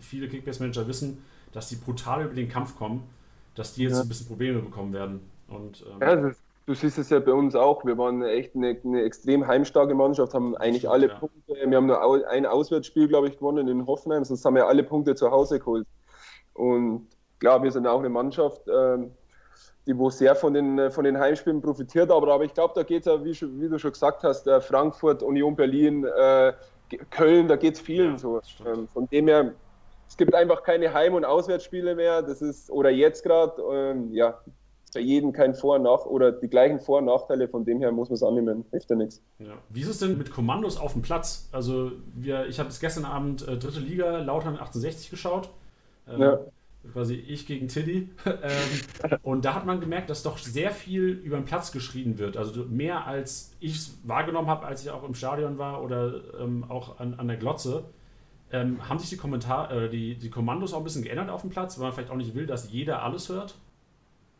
[0.00, 3.04] viele Kickbase-Manager wissen, dass die brutal über den Kampf kommen,
[3.54, 4.02] dass die jetzt ja.
[4.02, 5.20] ein bisschen Probleme bekommen werden.
[5.46, 7.84] Und, ähm, ja, ist, du siehst es ja bei uns auch.
[7.84, 11.14] Wir waren echt eine, eine extrem heimstarke Mannschaft, haben eigentlich Stimmt, alle ja.
[11.14, 14.82] Punkte, wir haben nur ein Auswärtsspiel, glaube ich, gewonnen in Hoffenheim, sonst haben wir alle
[14.82, 15.86] Punkte zu Hause geholt.
[16.52, 17.06] Und
[17.38, 19.12] klar, wir sind auch eine Mannschaft, ähm,
[19.86, 22.10] die wo sehr von den, äh, von den Heimspielen profitiert.
[22.10, 24.60] Aber, aber ich glaube, da geht es ja, wie, wie, du schon gesagt hast, äh,
[24.60, 26.52] Frankfurt, Union Berlin, äh,
[27.10, 28.40] Köln, da geht es vielen ja, so.
[28.64, 29.52] Ähm, von dem her,
[30.08, 32.22] es gibt einfach keine Heim- und Auswärtsspiele mehr.
[32.22, 34.38] Das ist, oder jetzt gerade, ähm, ja,
[34.94, 37.92] bei jedem kein Vor- und Nach- oder die gleichen Vor- und Nachteile, von dem her
[37.92, 39.20] muss man es annehmen, hilft ja nichts.
[39.38, 39.54] Ja.
[39.68, 41.48] Wie ist es denn mit Kommandos auf dem Platz?
[41.52, 45.50] Also, wir, ich habe gestern Abend äh, dritte Liga, Lautern 1860 geschaut.
[46.08, 46.38] Ähm, ja
[46.92, 48.08] quasi ich gegen Tilly.
[48.26, 52.36] ähm, und da hat man gemerkt, dass doch sehr viel über den Platz geschrien wird.
[52.36, 56.64] Also mehr als ich es wahrgenommen habe, als ich auch im Stadion war oder ähm,
[56.68, 57.84] auch an, an der Glotze.
[58.52, 61.50] Ähm, haben sich die, Kommentar äh, die, die Kommandos auch ein bisschen geändert auf dem
[61.50, 63.56] Platz, weil man vielleicht auch nicht will, dass jeder alles hört?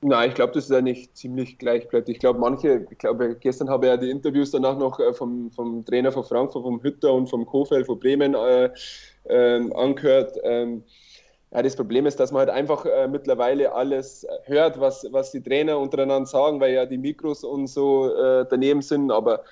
[0.03, 2.09] Nein, ich glaube, das ist ja nicht ziemlich gleich bleibt.
[2.09, 5.51] Ich glaube, manche, ich glaube, gestern habe ich ja die Interviews danach noch äh, vom,
[5.51, 8.71] vom Trainer von Frankfurt, vom Hütter und vom Kofeld von Bremen äh,
[9.25, 10.37] äh, angehört.
[10.45, 10.85] Ähm,
[11.53, 15.43] ja, das Problem ist, dass man halt einfach äh, mittlerweile alles hört, was, was die
[15.43, 19.13] Trainer untereinander sagen, weil ja die Mikros und so äh, daneben sind.
[19.13, 19.45] Aber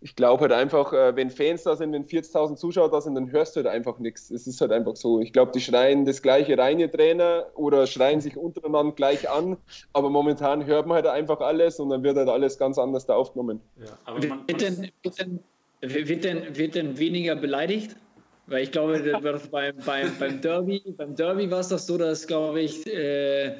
[0.00, 3.30] ich glaube halt einfach, äh, wenn Fans da sind, wenn 40.000 Zuschauer da sind, dann
[3.30, 4.30] hörst du halt einfach nichts.
[4.30, 5.20] Es ist halt einfach so.
[5.20, 9.58] Ich glaube, die schreien das gleiche reine Trainer oder schreien sich untereinander gleich an.
[9.92, 13.14] Aber momentan hört man halt einfach alles und dann wird halt alles ganz anders da
[13.14, 13.60] aufgenommen.
[13.76, 15.40] Ja, aber man, wird, denn, wird, denn,
[15.82, 17.96] wird, denn, wird denn weniger beleidigt?
[18.46, 19.00] Weil ich glaube,
[19.50, 23.54] beim, beim, beim Derby, beim Derby war es doch so, dass, glaube ich, äh,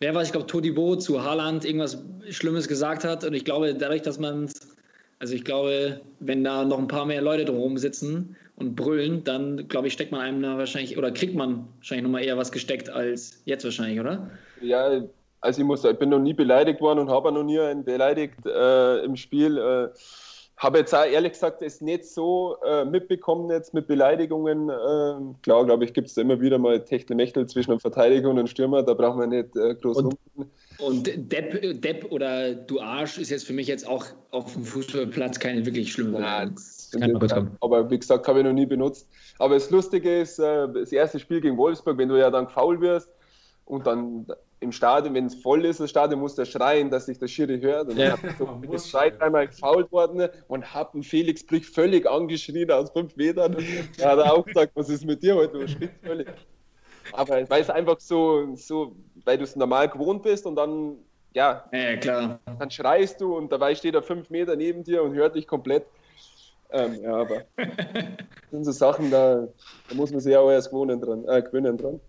[0.00, 3.24] wer war ich glaube, Todibo zu Haaland irgendwas Schlimmes gesagt hat.
[3.24, 4.48] Und ich glaube, dadurch, dass man
[5.24, 9.68] also ich glaube, wenn da noch ein paar mehr Leute drumherum sitzen und brüllen, dann
[9.68, 12.90] glaube ich, steckt man einem da wahrscheinlich oder kriegt man wahrscheinlich nochmal eher was gesteckt
[12.90, 14.30] als jetzt wahrscheinlich, oder?
[14.60, 15.02] Ja,
[15.40, 18.44] also ich muss ich bin noch nie beleidigt worden und habe noch nie einen beleidigt
[18.44, 19.56] äh, im Spiel.
[19.56, 19.88] Äh,
[20.56, 24.68] habe jetzt auch ehrlich gesagt es nicht so äh, mitbekommen jetzt mit Beleidigungen.
[24.68, 28.46] Äh, klar, glaube ich, gibt es immer wieder mal Techtelmechtel zwischen einem Verteidiger und einem
[28.46, 30.16] Stürmer, da braucht man nicht äh, groß und,
[30.78, 35.40] und Depp, Depp oder du Arsch ist jetzt für mich jetzt auch auf dem Fußballplatz
[35.40, 36.54] keine wirklich schlimme Nein,
[37.60, 39.08] Aber wie gesagt, habe ich noch nie benutzt.
[39.38, 42.80] Aber das Lustige ist, äh, das erste Spiel gegen Wolfsburg, wenn du ja dann faul
[42.80, 43.10] wirst
[43.64, 44.26] und dann
[44.64, 47.60] im Stadion, wenn es voll ist, das Stadion muss der schreien, dass sich der Schiri
[47.60, 47.90] hört.
[47.90, 48.16] Und ja.
[48.16, 52.90] dann so, das schreit einmal gefault worden und hat einen Felix Brich völlig angeschrien aus
[52.90, 53.56] fünf Metern.
[53.98, 55.58] Da hat er auch gesagt, was ist mit dir heute?
[55.58, 56.26] Du spielst völlig.
[57.12, 60.96] aber weil es einfach so, so weil du es normal gewohnt bist und dann,
[61.34, 62.40] ja, ja, klar.
[62.58, 65.84] dann schreist du und dabei steht er fünf Meter neben dir und hört dich komplett.
[66.70, 69.46] Ähm, ja, aber das sind so Sachen, da,
[69.88, 71.24] da muss man sich auch erst gewöhnen dran.
[71.28, 72.00] Äh, gewöhnen dran.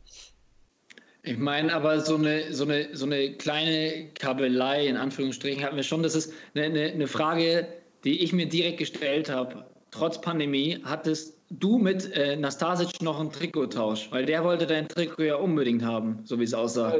[1.25, 5.83] Ich meine, aber so eine, so, eine, so eine kleine Kabelei, in Anführungsstrichen, hatten wir
[5.83, 6.03] schon.
[6.03, 7.67] Das ist eine, eine, eine Frage,
[8.03, 9.65] die ich mir direkt gestellt habe.
[9.89, 14.11] Trotz Pandemie, hattest du mit äh, Nastasic noch einen Trikottausch?
[14.11, 16.97] Weil der wollte dein Trikot ja unbedingt haben, so wie es aussah.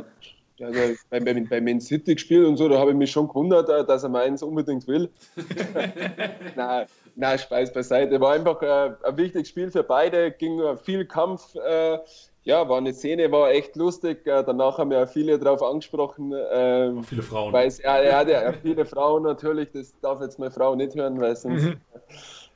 [0.58, 3.28] Ja, also bei, bei, bei Man City gespielt und so, da habe ich mich schon
[3.28, 5.10] gewundert, äh, dass er meins unbedingt will.
[6.56, 8.20] nein, nein, Spaß beiseite.
[8.20, 11.54] War einfach äh, ein wichtiges Spiel für beide, ging viel Kampf.
[11.56, 12.00] Äh,
[12.46, 14.26] ja, war eine Szene, war echt lustig.
[14.28, 16.32] Äh, danach haben ja viele darauf angesprochen.
[16.52, 17.52] Ähm, viele Frauen.
[17.52, 21.20] Weil es, ja, hat ja viele Frauen natürlich, das darf jetzt meine Frau nicht hören,
[21.20, 21.82] weil sonst mhm.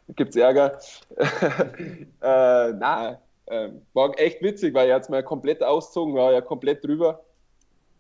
[0.16, 0.78] gibt es Ärger.
[1.18, 6.42] äh, na, äh, war echt witzig, weil er hat es mal komplett auszogen, war ja
[6.42, 7.22] komplett drüber.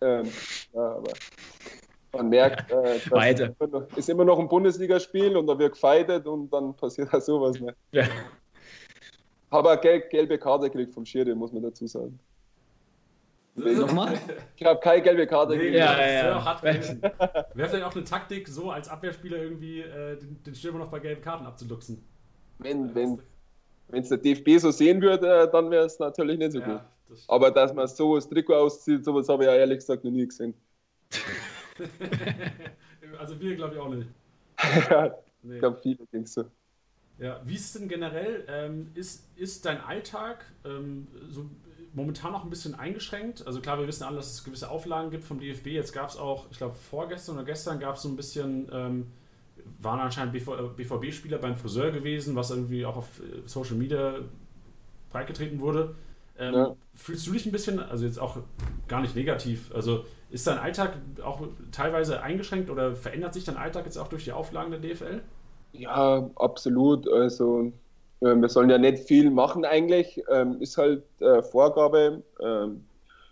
[0.01, 0.31] Ähm,
[0.73, 1.11] ja, aber
[2.13, 2.97] man merkt, äh,
[3.31, 7.09] ist, immer noch, ist immer noch ein Bundesligaspiel und da wird gefeitet und dann passiert
[7.11, 7.59] da sowas.
[7.59, 7.73] Ne?
[7.91, 8.03] Ja.
[9.51, 12.19] Habe eine gel gelbe Karte gekriegt vom Schiri, muss man dazu sagen.
[13.55, 14.17] Nochmal?
[14.55, 15.79] Ich habe keine gelbe Karte nee, gekriegt.
[15.79, 16.63] Ja, ja, ja.
[16.63, 20.99] Wäre vielleicht auch eine Taktik, so als Abwehrspieler irgendwie äh, den, den Stürmer noch bei
[20.99, 22.03] gelben Karten abzuluxen.
[22.59, 23.19] Wenn, wenn
[23.91, 26.81] es der DFB so sehen würde, dann wäre es natürlich nicht so ja, gut.
[27.09, 30.11] Das Aber dass man so das Trikot auszieht, sowas habe ich ja ehrlich gesagt noch
[30.11, 30.53] nie gesehen.
[33.17, 34.07] also wir glaube ich auch nicht.
[34.89, 35.55] ja, nee.
[35.55, 36.45] Ich glaube viele denken so.
[37.19, 38.45] Ja, wie ist es denn generell?
[38.47, 41.49] Ähm, ist, ist dein Alltag ähm, so
[41.93, 43.45] momentan noch ein bisschen eingeschränkt?
[43.45, 45.67] Also klar, wir wissen alle, dass es gewisse Auflagen gibt vom DFB.
[45.67, 49.07] Jetzt gab es auch, ich glaube vorgestern oder gestern gab es so ein bisschen, ähm,
[49.81, 54.19] waren anscheinend BVB-Spieler beim Friseur gewesen, was irgendwie auch auf äh, Social Media
[55.11, 55.95] breitgetreten wurde.
[56.37, 56.75] Ähm, ja.
[56.95, 58.37] Fühlst du dich ein bisschen, also jetzt auch
[58.87, 63.85] gar nicht negativ, also ist dein Alltag auch teilweise eingeschränkt oder verändert sich dein Alltag
[63.85, 65.21] jetzt auch durch die Auflagen der DFL?
[65.71, 67.07] Ja, absolut.
[67.09, 67.71] Also
[68.21, 72.23] äh, wir sollen ja nicht viel machen eigentlich, ähm, ist halt äh, Vorgabe.
[72.41, 72.87] Ähm,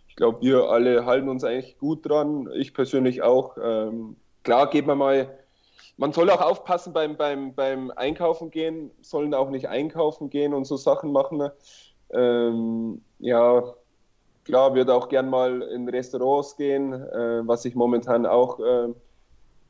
[0.07, 2.49] ich glaube, wir alle halten uns eigentlich gut dran.
[2.55, 3.57] Ich persönlich auch.
[3.61, 5.37] Ähm, klar geht man mal,
[5.97, 10.65] man soll auch aufpassen beim, beim, beim Einkaufen gehen, sollen auch nicht einkaufen gehen und
[10.65, 11.49] so Sachen machen.
[12.11, 13.63] Ähm, ja,
[14.45, 18.89] klar, würde auch gern mal in Restaurants gehen, äh, was ich momentan auch äh,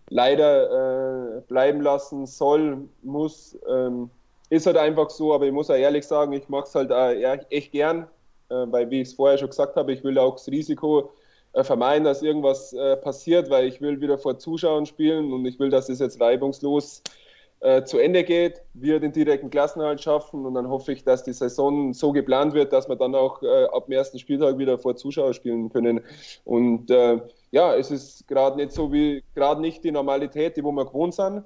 [0.09, 3.57] leider äh, bleiben lassen soll, muss.
[3.69, 4.09] Ähm,
[4.49, 7.11] ist halt einfach so, aber ich muss auch ehrlich sagen, ich mache es halt auch
[7.49, 8.07] echt gern,
[8.49, 11.11] äh, weil, wie ich es vorher schon gesagt habe, ich will auch das Risiko
[11.53, 15.59] äh, vermeiden, dass irgendwas äh, passiert, weil ich will wieder vor Zuschauern spielen und ich
[15.59, 17.26] will, dass es jetzt reibungslos äh,
[17.85, 21.93] zu Ende geht, wir den direkten Klassenhalt schaffen und dann hoffe ich, dass die Saison
[21.93, 25.33] so geplant wird, dass wir dann auch äh, ab dem ersten Spieltag wieder vor Zuschauern
[25.33, 26.01] spielen können.
[26.45, 27.19] Und äh,
[27.51, 31.15] ja, es ist gerade nicht so wie, gerade nicht die Normalität, die wo wir gewohnt
[31.15, 31.43] sind.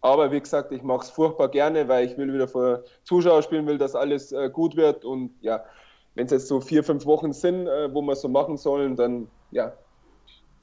[0.00, 3.66] Aber wie gesagt, ich mache es furchtbar gerne, weil ich will wieder vor Zuschauern spielen,
[3.66, 5.04] will, dass alles äh, gut wird.
[5.04, 5.64] Und ja,
[6.14, 8.96] wenn es jetzt so vier, fünf Wochen sind, äh, wo wir es so machen sollen,
[8.96, 9.72] dann ja,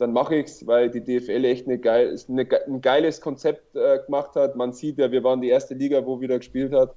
[0.04, 4.00] dann mache ich es, weil die DFL echt eine geil, eine, ein geiles Konzept äh,
[4.06, 4.58] gemacht hat.
[4.58, 6.94] Man sieht ja, wir waren die erste Liga, wo wieder gespielt hat.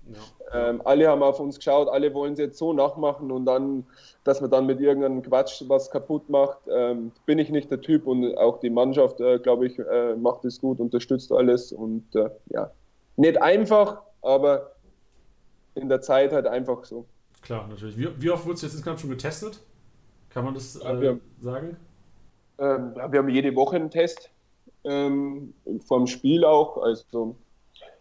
[0.53, 0.71] Ja.
[0.71, 3.87] Ähm, alle haben auf uns geschaut, alle wollen es jetzt so nachmachen und dann,
[4.25, 8.09] dass man dann mit irgendeinem Quatsch was kaputt macht, ähm, bin ich nicht der Typ
[8.09, 12.29] und auch die Mannschaft, äh, glaube ich, äh, macht es gut, unterstützt alles und äh,
[12.49, 12.73] ja,
[13.15, 14.73] nicht einfach, aber
[15.77, 17.07] in der Zeit halt einfach so.
[17.43, 17.97] Klar, natürlich.
[17.97, 19.61] Wie, wie oft wurde es jetzt insgesamt schon getestet?
[20.31, 21.77] Kann man das ja, äh, sagen?
[22.59, 24.31] Ähm, wir haben jede Woche einen Test
[24.85, 25.55] ähm,
[25.87, 26.79] vom Spiel auch.
[26.79, 27.37] Also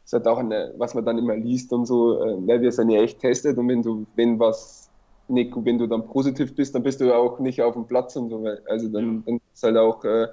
[0.03, 2.23] ist halt auch eine, was man dann immer liest und so.
[2.23, 4.89] Äh, wir sind ja echt testet und wenn du, wenn was
[5.27, 8.29] nicht, wenn du dann positiv bist, dann bist du auch nicht auf dem Platz und
[8.29, 8.45] so.
[8.69, 10.27] Also dann, dann ist halt auch äh,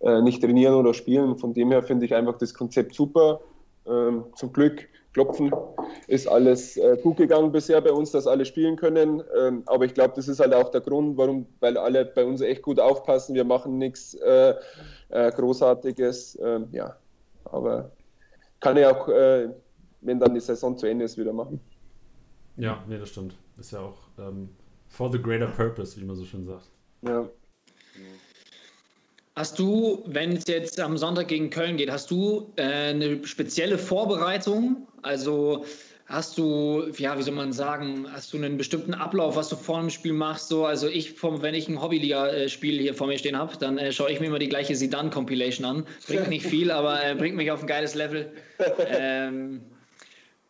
[0.00, 1.36] äh, nicht trainieren oder spielen.
[1.36, 3.40] Von dem her finde ich einfach das Konzept super.
[3.86, 4.88] Ähm, zum Glück
[5.18, 5.50] klopfen.
[6.06, 9.22] Ist alles äh, gut gegangen bisher bei uns, dass alle spielen können.
[9.38, 12.40] Ähm, aber ich glaube, das ist halt auch der Grund, warum, weil alle bei uns
[12.40, 13.34] echt gut aufpassen.
[13.34, 14.54] Wir machen nichts äh,
[15.08, 16.38] äh, Großartiges.
[16.40, 16.96] Ähm, ja,
[17.44, 17.90] aber
[18.60, 19.48] kann ich auch, äh,
[20.00, 21.60] wenn dann die Saison zu Ende ist, wieder machen.
[22.56, 23.36] Ja, nee, das stimmt.
[23.58, 24.50] Ist ja auch ähm,
[24.86, 26.70] for the greater purpose, wie man so schön sagt.
[27.02, 27.28] Ja.
[29.38, 33.78] Hast du, wenn es jetzt am Sonntag gegen Köln geht, hast du äh, eine spezielle
[33.78, 34.88] Vorbereitung?
[35.02, 35.64] Also
[36.06, 39.78] hast du, ja, wie soll man sagen, hast du einen bestimmten Ablauf, was du vor
[39.78, 40.48] dem Spiel machst?
[40.48, 43.92] So, also ich, vom, wenn ich ein Hobbyliga-Spiel hier vor mir stehen habe, dann äh,
[43.92, 45.86] schaue ich mir immer die gleiche Sidan-Compilation an.
[46.08, 48.32] Bringt nicht viel, aber äh, bringt mich auf ein geiles Level.
[48.88, 49.60] Ähm,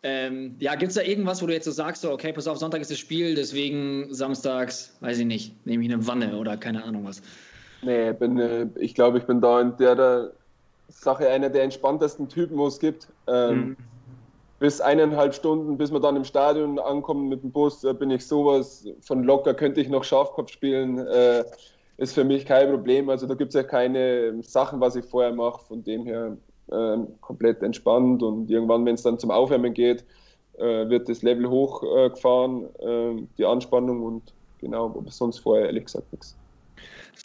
[0.04, 2.56] Ähm, ja, gibt es da irgendwas, wo du jetzt so sagst, so, okay, pass auf,
[2.56, 6.84] Sonntag ist das Spiel, deswegen samstags, weiß ich nicht, nehme ich eine Wanne oder keine
[6.84, 7.20] Ahnung was?
[7.82, 10.32] Nee, bin, äh, ich glaube, ich bin da in der, der
[10.88, 13.08] Sache einer der entspanntesten Typen, wo es gibt.
[13.26, 13.76] Ähm, mhm.
[14.58, 18.26] Bis eineinhalb Stunden, bis wir dann im Stadion ankommen mit dem Bus, da bin ich
[18.26, 20.98] sowas von locker, könnte ich noch Schafkopf spielen.
[20.98, 21.44] Äh,
[21.98, 23.08] ist für mich kein Problem.
[23.08, 25.64] Also da gibt es ja keine Sachen, was ich vorher mache.
[25.64, 26.36] Von dem her
[26.72, 30.04] ähm, komplett entspannt und irgendwann, wenn es dann zum Aufwärmen geht,
[30.58, 34.22] äh, wird das Level hochgefahren, äh, die Anspannung und
[34.58, 36.36] genau, aber sonst vorher ehrlich gesagt nichts.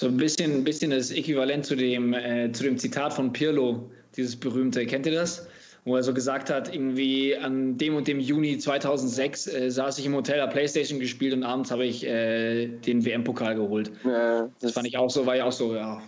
[0.03, 3.89] So ein bisschen, ein bisschen das Äquivalent zu dem, äh, zu dem Zitat von Pirlo,
[4.17, 4.85] dieses berühmte.
[4.85, 5.47] Kennt ihr das?
[5.85, 10.05] Wo er so gesagt hat, irgendwie an dem und dem Juni 2006 äh, saß ich
[10.05, 13.91] im Hotel, habe Playstation gespielt und abends habe ich äh, den WM-Pokal geholt.
[14.03, 16.01] das, das, fand ich auch so, war ja auch so, ja,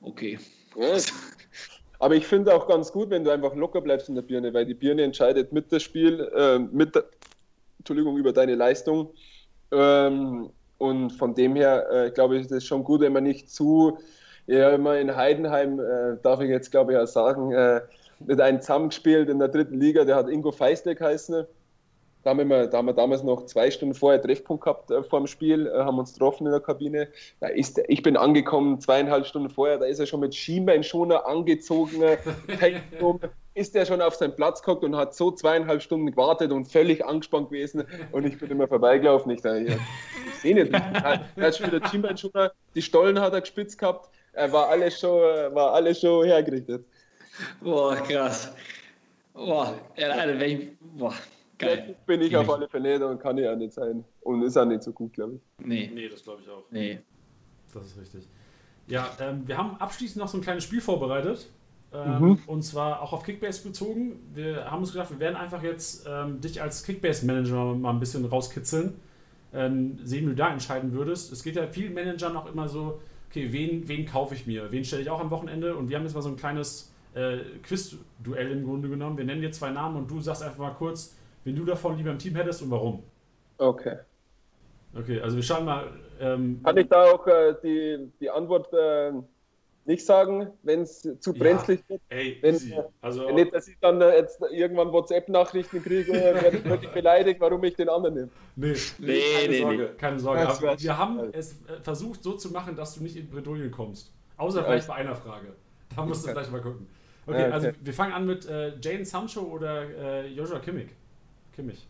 [0.00, 0.38] okay.
[0.74, 0.96] Ja.
[1.98, 4.64] Aber ich finde auch ganz gut, wenn du einfach locker bleibst in der Birne, weil
[4.64, 7.04] die Birne entscheidet mit das Spiel, äh, mit der,
[7.80, 9.10] Entschuldigung, über deine Leistung.
[9.72, 13.50] Ähm, und von dem her, äh, glaube ich, ist es schon gut, wenn man nicht
[13.50, 13.98] zu,
[14.46, 17.80] ja, immer in Heidenheim, äh, darf ich jetzt glaube ich auch sagen, äh,
[18.20, 21.46] mit einem zusammengespielt in der dritten Liga, der hat Ingo Feistek heißen.
[22.26, 25.20] Da haben, wir, da haben wir damals noch zwei Stunden vorher Treffpunkt gehabt äh, vor
[25.20, 27.06] dem Spiel, äh, haben uns getroffen in der Kabine.
[27.38, 32.02] Da ist, ich bin angekommen zweieinhalb Stunden vorher, da ist er schon mit Schienbeinschoner angezogen,
[33.54, 37.04] ist er schon auf seinen Platz geguckt und hat so zweieinhalb Stunden gewartet und völlig
[37.04, 39.30] angespannt gewesen und ich bin immer vorbeigelaufen.
[39.30, 43.40] Ich, dachte, ich, ich sehe nicht, er hat schon wieder Schienbeinschoner, die Stollen hat er
[43.40, 45.20] gespitzt gehabt, er war alles schon,
[45.54, 46.84] war alles schon hergerichtet.
[47.60, 48.52] Boah, krass.
[49.32, 51.14] Boah, ja, Alter, wenn ich, boah.
[51.58, 51.96] Geil.
[52.06, 54.04] bin ich auf alle Fälle und kann ich auch nicht sein.
[54.20, 55.66] Und ist auch nicht so gut, glaube ich.
[55.66, 55.90] Nee.
[55.92, 56.64] Nee, das glaube ich auch.
[56.70, 57.00] Nee.
[57.72, 58.28] Das ist richtig.
[58.86, 61.48] Ja, ähm, wir haben abschließend noch so ein kleines Spiel vorbereitet.
[61.92, 62.38] Ähm, mhm.
[62.46, 64.20] Und zwar auch auf Kickbase bezogen.
[64.34, 68.24] Wir haben uns gedacht, wir werden einfach jetzt ähm, dich als Kickbase-Manager mal ein bisschen
[68.24, 68.94] rauskitzeln.
[69.54, 71.32] Ähm, sehen, wie du da entscheiden würdest.
[71.32, 74.70] Es geht ja vielen Managern auch immer so, okay, wen, wen kaufe ich mir?
[74.70, 75.76] Wen stelle ich auch am Wochenende?
[75.76, 79.16] Und wir haben jetzt mal so ein kleines äh, Quiz-Duell im Grunde genommen.
[79.16, 81.16] Wir nennen dir zwei Namen und du sagst einfach mal kurz,
[81.46, 83.02] wen du davon lieber im Team hättest und warum.
[83.56, 83.98] Okay.
[84.94, 85.88] Okay, also wir schauen mal.
[86.20, 89.12] Ähm, Kann ich da auch äh, die, die Antwort äh,
[89.84, 92.02] nicht sagen, wenn es zu brenzlig ja, wird?
[92.08, 92.74] Ey, wenn, easy.
[93.00, 97.62] Also, nicht, dass ich dann äh, jetzt irgendwann WhatsApp-Nachrichten kriege, werde ich wirklich beleidigt, warum
[97.62, 98.30] ich den anderen nehme.
[98.56, 99.76] Nee, nee, keine nee, Sorge.
[99.76, 99.98] Nee.
[99.98, 100.48] Keine Sorge.
[100.48, 104.12] Aber wir haben es äh, versucht so zu machen, dass du nicht in Bredouille kommst.
[104.36, 105.54] Außer ja, vielleicht bei einer Frage.
[105.94, 106.88] Da musst du vielleicht mal gucken.
[107.26, 110.88] Okay, okay, also wir fangen an mit äh, Jane Sancho oder äh, Joshua Kimmich.
[111.56, 111.88] Kimmich.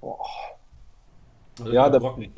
[0.00, 0.24] Boah.
[1.58, 2.32] Also ja, der Brocken.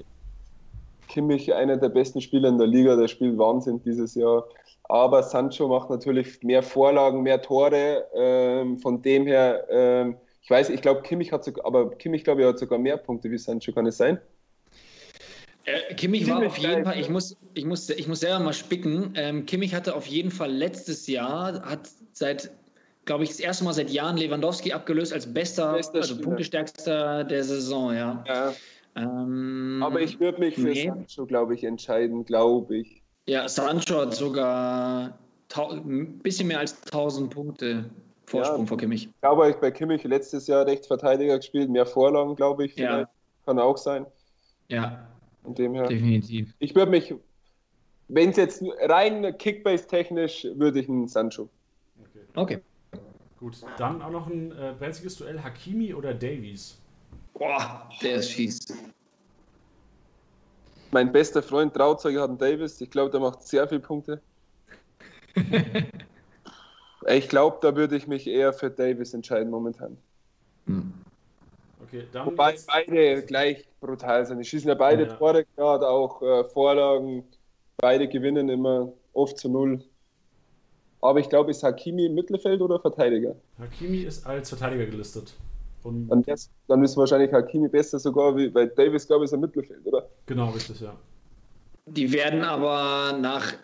[1.08, 4.44] Kimmich, einer der besten Spieler in der Liga, der spielt Wahnsinn dieses Jahr.
[4.84, 8.06] Aber Sancho macht natürlich mehr Vorlagen, mehr Tore.
[8.14, 12.42] Ähm, von dem her, ähm, ich weiß, ich glaube, Kimmich hat sogar, aber Kimmich, glaube
[12.42, 14.18] ich, hat sogar mehr Punkte wie Sancho, kann es sein?
[15.64, 19.12] Äh, Kimmich war auf jeden Fall, ich muss, ich, muss, ich muss selber mal spicken.
[19.16, 22.50] Ähm, Kimmich hatte auf jeden Fall letztes Jahr, hat seit
[23.08, 27.42] glaube ich, das erste Mal seit Jahren Lewandowski abgelöst als bester, bester also Punktestärkster der
[27.42, 28.22] Saison, ja.
[28.26, 28.52] ja.
[28.96, 30.86] Ähm, Aber ich würde mich für nee.
[30.86, 33.02] Sancho, glaube ich, entscheiden, glaube ich.
[33.26, 35.18] Ja, Sancho hat sogar
[35.56, 37.88] ein bisschen mehr als 1000 Punkte
[38.26, 39.06] Vorsprung ja, vor Kimmich.
[39.06, 42.76] Ich glaube, ich bei Kimmich letztes Jahr Rechtsverteidiger gespielt, mehr Vorlagen, glaube ich.
[42.76, 43.08] Ja.
[43.46, 44.04] Kann auch sein.
[44.68, 45.08] Ja.
[45.44, 45.86] Von dem her.
[45.86, 46.52] Definitiv.
[46.58, 47.14] Ich würde mich,
[48.08, 51.48] wenn es jetzt rein Kickbase-technisch, würde ich einen Sancho.
[51.98, 52.20] Okay.
[52.34, 52.58] okay.
[53.40, 56.78] Gut, dann auch noch ein äh, brenzliges Duell: Hakimi oder Davies?
[57.34, 58.66] Boah, der ist fies.
[60.90, 62.80] Mein bester Freund Trauzeuge hat einen Davis.
[62.80, 64.20] Ich glaube, der macht sehr viele Punkte.
[67.06, 69.98] ich glaube, da würde ich mich eher für Davis entscheiden momentan.
[70.66, 70.92] Hm.
[71.82, 74.38] Okay, Wobei beide gleich brutal sind.
[74.38, 75.14] Die schießen ja beide ja.
[75.14, 77.24] Tore gerade, auch äh, Vorlagen.
[77.76, 79.84] Beide gewinnen immer oft zu null.
[81.00, 83.36] Aber ich glaube, ist Hakimi im Mittelfeld oder Verteidiger?
[83.58, 85.34] Hakimi ist als Verteidiger gelistet.
[85.84, 89.34] Und dann, das, dann ist wahrscheinlich Hakimi besser sogar, wie, weil Davis, glaube ich, ist
[89.34, 90.08] im Mittelfeld, oder?
[90.26, 90.94] Genau, richtig, ja.
[91.86, 93.54] Die werden aber nach,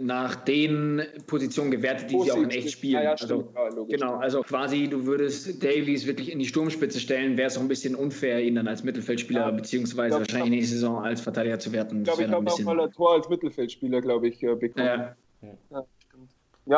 [0.00, 2.94] nach den Positionen gewertet, die sie auch in echt spielen.
[2.94, 7.36] Ja, ja, also, ja, genau, also quasi, du würdest Davies wirklich in die Sturmspitze stellen,
[7.36, 10.66] wäre es auch ein bisschen unfair, ihn dann als Mittelfeldspieler, beziehungsweise glaub, wahrscheinlich in die
[10.66, 11.98] Saison als Verteidiger zu werten.
[11.98, 14.86] Ich glaube, ich habe auch mal ein Tor als Mittelfeldspieler, glaube ich, äh, bekommen.
[14.86, 15.16] Ja.
[15.70, 15.84] Ja,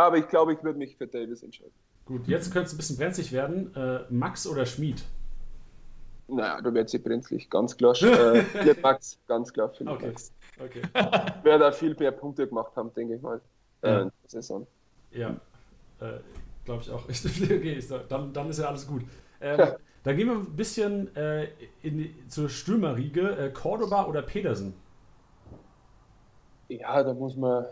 [0.01, 1.73] aber ich glaube, ich würde mich für Davis entscheiden.
[2.05, 3.75] Gut, jetzt könnte es ein bisschen brenzlig werden.
[3.75, 5.05] Äh, Max oder Schmied?
[6.29, 7.95] Naja, da wird sie brenzlig, ganz klar.
[8.03, 10.07] äh, Max, ganz klar für okay.
[10.09, 10.33] Max.
[10.59, 10.83] Okay.
[11.43, 13.41] Wer da viel mehr Punkte gemacht haben, denke ich mal,
[13.83, 14.11] äh, ja.
[14.27, 14.67] Saison.
[15.13, 15.31] Ja,
[16.01, 16.19] äh,
[16.65, 17.05] glaube ich auch.
[17.09, 19.03] okay, dann, dann ist ja alles gut.
[19.41, 19.73] Ähm,
[20.03, 21.49] dann gehen wir ein bisschen äh,
[21.83, 23.37] in, zur Stürmerriege.
[23.37, 24.75] Äh, Cordoba oder Pedersen?
[26.69, 27.67] Ja, da muss man,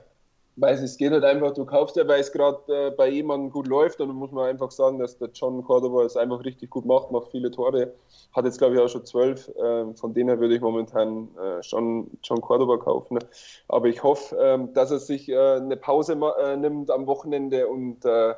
[0.57, 3.66] weiß es geht halt einfach, du kaufst ja, weil es gerade äh, bei jemandem gut
[3.66, 6.84] läuft und dann muss man einfach sagen, dass der John Cordoba es einfach richtig gut
[6.84, 7.92] macht, macht viele Tore,
[8.32, 11.62] hat jetzt glaube ich auch schon zwölf, äh, von denen her würde ich momentan äh,
[11.62, 13.14] schon John Cordoba kaufen.
[13.14, 13.20] Ne?
[13.68, 18.05] Aber ich hoffe, ähm, dass er sich äh, eine Pause äh, nimmt am Wochenende und
[18.05, 18.34] äh,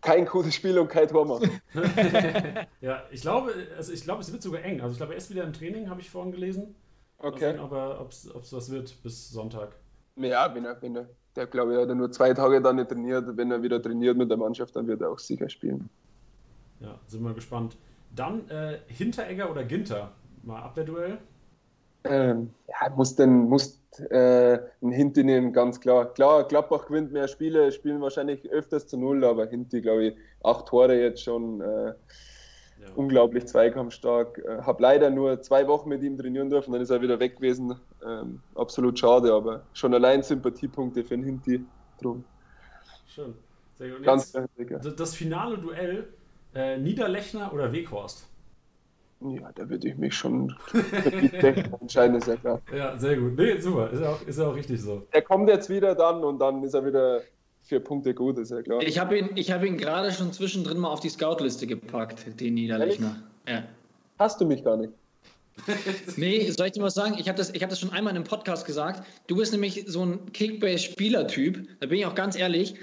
[0.00, 1.46] kein gutes Spiel und kein Tor macht.
[2.80, 4.80] ja, ich glaube, also ich glaube, es wird sogar eng.
[4.80, 6.74] Also ich glaube, er ist wieder im Training, habe ich vorhin gelesen.
[7.18, 7.52] Okay.
[7.52, 7.72] Sehen, ob
[8.10, 9.76] es was wird bis Sonntag.
[10.16, 12.88] Ja, wenn er, wenn er, der glaube ich, hat er nur zwei Tage dann nicht
[12.88, 13.36] trainiert.
[13.36, 15.88] Wenn er wieder trainiert mit der Mannschaft, dann wird er auch sicher spielen.
[16.80, 17.76] Ja, sind wir gespannt.
[18.14, 20.12] Dann äh, Hinteregger oder Ginter?
[20.42, 21.18] Mal Abwehrduell?
[22.04, 23.78] Ähm, ja, muss denn muss
[24.08, 26.12] äh, ein Hinti nehmen, ganz klar.
[26.14, 30.66] Klar, Gladbach gewinnt mehr Spiele, spielen wahrscheinlich öfters zu null, aber Hinti, glaube ich, acht
[30.66, 31.60] Tore jetzt schon.
[31.60, 31.94] Äh,
[32.80, 32.88] ja.
[32.94, 34.38] unglaublich zweikampfstark.
[34.38, 37.36] Äh, habe leider nur zwei Wochen mit ihm trainieren dürfen, dann ist er wieder weg
[37.36, 37.74] gewesen.
[38.06, 41.64] Ähm, absolut schade, aber schon allein Sympathiepunkte für den Hinti
[42.00, 42.24] drum.
[43.06, 43.34] Schön.
[43.78, 44.02] Sehr gut.
[44.02, 46.08] Ganz jetzt, das finale Duell
[46.54, 48.26] äh, Niederlechner oder Weghorst?
[49.20, 50.54] Ja, da würde ich mich schon
[51.80, 52.62] entscheiden, ist ja klar.
[52.74, 53.36] Ja, sehr gut.
[53.36, 53.90] Nee, super.
[53.90, 55.06] Ist ja auch, ist ja auch richtig so.
[55.10, 57.20] Er kommt jetzt wieder dann und dann ist er wieder
[57.62, 58.80] vier Punkte gut, ist ja klar.
[58.82, 63.16] Ich habe ihn, hab ihn gerade schon zwischendrin mal auf die Scout-Liste gepackt, den Niederlechner.
[63.46, 63.64] Ja.
[64.18, 64.92] Hast du mich gar nicht?
[66.16, 67.16] nee, soll ich dir mal sagen?
[67.18, 69.06] Ich habe das, hab das schon einmal in einem Podcast gesagt.
[69.26, 71.68] Du bist nämlich so ein Kickbase-Spielertyp.
[71.80, 72.74] Da bin ich auch ganz ehrlich.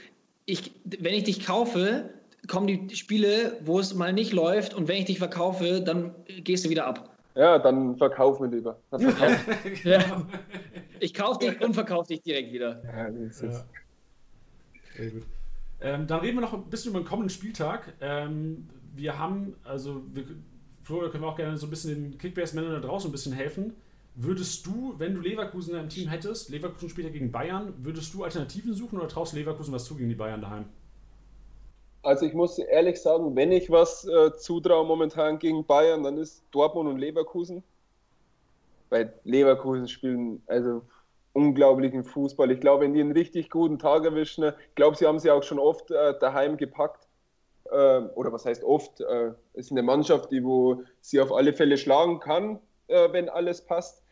[0.45, 2.09] Ich, wenn ich dich kaufe,
[2.47, 4.73] kommen die Spiele, wo es mal nicht läuft.
[4.73, 7.17] Und wenn ich dich verkaufe, dann gehst du wieder ab.
[7.35, 8.79] Ja, dann verkauf mir lieber.
[9.83, 10.25] ja.
[10.99, 12.81] Ich kaufe dich und verkaufe dich direkt wieder.
[12.83, 13.65] Ja, das ist ja.
[14.95, 15.23] Sehr gut.
[15.79, 17.93] Ähm, dann reden wir noch ein bisschen über den kommenden Spieltag.
[18.01, 20.25] Ähm, wir haben, also, wir,
[20.87, 23.75] Florian, können wir auch gerne so ein bisschen den Kickbase-Männern da draußen ein bisschen helfen.
[24.15, 28.23] Würdest du, wenn du Leverkusen in deinem Team hättest, Leverkusen ja gegen Bayern, würdest du
[28.23, 30.63] Alternativen suchen oder traust Leverkusen was zu gegen die Bayern daheim?
[32.03, 36.45] Also ich muss ehrlich sagen, wenn ich was äh, zutraue momentan gegen Bayern, dann ist
[36.51, 37.63] Dortmund und Leverkusen.
[38.89, 40.83] Weil Leverkusen spielen, also
[41.33, 42.49] unglaublichen Fußball.
[42.49, 45.43] Ich glaube, wenn die einen richtig guten Tag erwischen, ich glaube, sie haben sie auch
[45.43, 47.06] schon oft äh, daheim gepackt.
[47.71, 49.01] Äh, oder was heißt oft?
[49.01, 53.61] Äh, ist eine Mannschaft, die wo sie auf alle Fälle schlagen kann, äh, wenn alles
[53.61, 54.03] passt.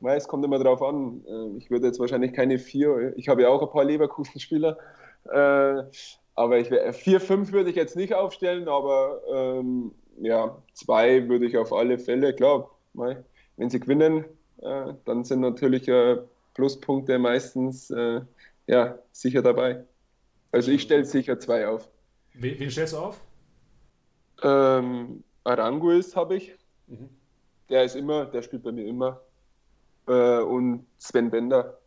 [0.00, 1.24] Weil es kommt immer darauf an.
[1.26, 4.76] Äh, ich würde jetzt wahrscheinlich keine vier, ich habe ja auch ein paar Leverkusen-Spieler.
[5.30, 5.82] Äh,
[6.34, 11.56] aber ich, vier, fünf würde ich jetzt nicht aufstellen, aber ähm, ja, zwei würde ich
[11.56, 14.26] auf alle Fälle, klar, wenn sie gewinnen,
[14.60, 16.18] äh, dann sind natürlich äh,
[16.52, 17.88] Pluspunkte meistens
[18.66, 19.84] ja, sicher dabei.
[20.52, 21.88] Also ich stelle sicher zwei auf.
[22.38, 23.20] Wen, wen stellst du auf?
[24.42, 26.54] Ähm, Aranguis habe ich.
[26.86, 27.08] Mhm.
[27.68, 29.20] Der ist immer, der spielt bei mir immer.
[30.06, 31.78] Äh, und Sven Bender.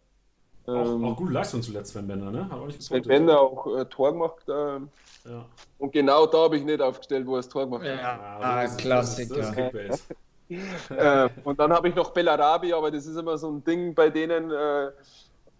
[0.65, 2.49] Auch, ähm, auch, gute Leistung zuletzt, Sven Bender, ne?
[2.79, 4.47] Sven Bender auch äh, Tor gemacht.
[4.47, 5.45] Äh, ja.
[5.77, 7.99] Und genau da habe ich nicht aufgestellt, wo er das Tor gemacht hat.
[7.99, 9.35] Ja, ah, Klassiker.
[9.37, 10.09] Das ist, das ist
[10.89, 14.09] äh, und dann habe ich noch Bellarabi, aber das ist immer so ein Ding bei
[14.09, 14.51] denen.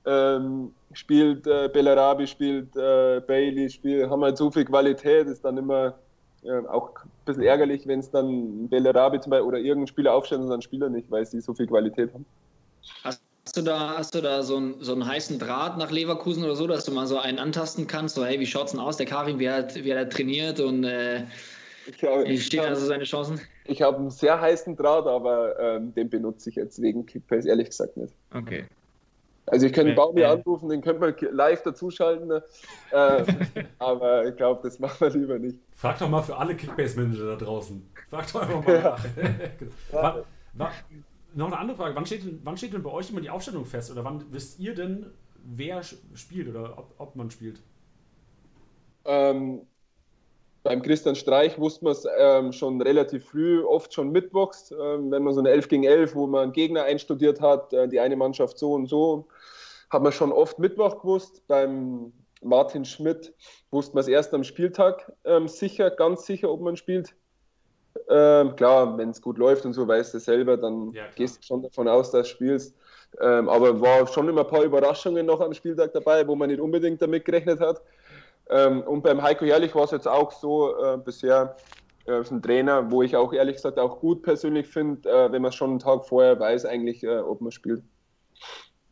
[0.09, 5.45] Äh, ähm, spielt äh, Bellarabi, spielt äh, Bailey, spielt, haben halt so viel Qualität, ist
[5.45, 5.93] dann immer
[6.43, 10.41] äh, auch ein bisschen ärgerlich, wenn es dann Bellarabi zum Beispiel oder irgendein Spieler aufstellt
[10.41, 12.25] und dann Spieler nicht, weil sie so viel Qualität haben.
[13.03, 13.21] Hast
[13.55, 16.65] du da, hast du da so, einen, so einen heißen Draht nach Leverkusen oder so,
[16.65, 19.37] dass du mal so einen antasten kannst, so hey, wie schaut's denn aus, der Karim,
[19.37, 21.23] wie er, wie er trainiert und äh,
[21.85, 23.41] ich hab, wie stehen also seine Chancen?
[23.65, 27.69] Ich habe einen sehr heißen Draht, aber ähm, den benutze ich jetzt wegen Kickbase ehrlich
[27.69, 28.13] gesagt nicht.
[28.33, 28.65] Okay.
[29.49, 30.33] Also ich könnte Baumi ja.
[30.33, 32.43] anrufen, den könnte man live dazuschalten, ne?
[32.91, 33.25] äh,
[33.79, 35.57] aber ich glaube, das machen wir lieber nicht.
[35.75, 37.89] Frag doch mal für alle Kickbase-Manager da draußen.
[38.09, 38.81] Frag doch einfach mal ja.
[38.81, 39.05] nach.
[39.91, 40.71] war, war,
[41.33, 43.65] noch eine andere Frage, wann steht, denn, wann steht denn bei euch immer die Aufstellung
[43.65, 43.91] fest?
[43.91, 45.07] Oder wann wisst ihr denn,
[45.43, 47.61] wer spielt oder ob, ob man spielt?
[49.05, 49.61] Ähm,
[50.63, 55.23] beim Christian Streich wusste man es ähm, schon relativ früh, oft schon mittwochs, ähm, wenn
[55.23, 58.15] man so eine 11 gegen 11, wo man einen Gegner einstudiert hat, äh, die eine
[58.15, 59.27] Mannschaft so und so,
[59.89, 61.43] hat man schon oft Mittwoch gewusst.
[61.47, 63.33] Beim Martin Schmidt
[63.71, 67.15] wusste man es erst am Spieltag ähm, sicher, ganz sicher, ob man spielt.
[68.09, 71.43] Ähm, klar, wenn es gut läuft und so, weißt du selber, dann ja, gehst du
[71.43, 72.75] schon davon aus, dass du spielst.
[73.19, 76.59] Ähm, aber war schon immer ein paar Überraschungen noch am Spieltag dabei, wo man nicht
[76.59, 77.81] unbedingt damit gerechnet hat.
[78.49, 81.55] Ähm, und beim Heiko Herrlich war es jetzt auch so äh, bisher,
[82.07, 85.41] äh, ist ein Trainer, wo ich auch ehrlich gesagt auch gut persönlich finde, äh, wenn
[85.41, 87.83] man schon einen Tag vorher weiß, eigentlich, äh, ob man spielt.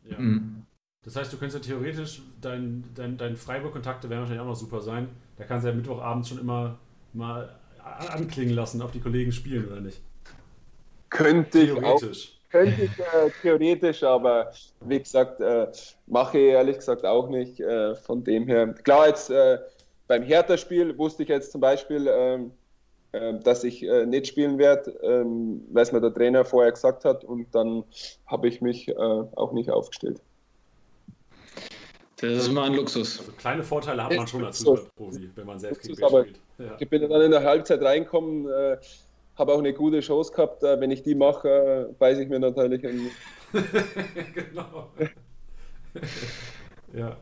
[0.04, 0.18] Ja.
[0.18, 0.64] Mhm.
[1.02, 4.80] Das heißt, du könntest ja theoretisch, dein, dein, dein Freiburg-Kontakte werden wahrscheinlich auch noch super
[4.80, 5.08] sein.
[5.36, 6.78] Da kannst du ja Mittwochabend schon immer
[7.12, 10.00] mal anklingen lassen, ob die Kollegen spielen oder nicht.
[11.08, 12.02] Könnte ich auch.
[12.50, 15.66] Könnte ich äh, theoretisch, aber wie gesagt, äh,
[16.06, 17.60] mache ich ehrlich gesagt auch nicht.
[17.60, 19.58] Äh, von dem her, klar, jetzt äh,
[20.06, 22.52] beim Hertha-Spiel wusste ich jetzt zum Beispiel, ähm,
[23.12, 27.04] äh, dass ich äh, nicht spielen werde, ähm, weil es mir der Trainer vorher gesagt
[27.04, 27.84] hat und dann
[28.26, 30.22] habe ich mich auch nicht aufgestellt.
[32.20, 33.20] Das ist mal ein Luxus.
[33.20, 36.40] Also kleine Vorteile hat man schon als Fußballprofi, wenn man selbst Luxus, spielt.
[36.58, 36.76] Ja.
[36.80, 38.48] Ich bin dann in der Halbzeit reinkommen
[39.38, 40.62] habe auch eine gute Chance gehabt.
[40.62, 41.48] Äh, wenn ich die mache,
[41.90, 43.10] äh, beiße ich mir natürlich ein.
[44.34, 44.90] genau.
[46.92, 47.16] ja.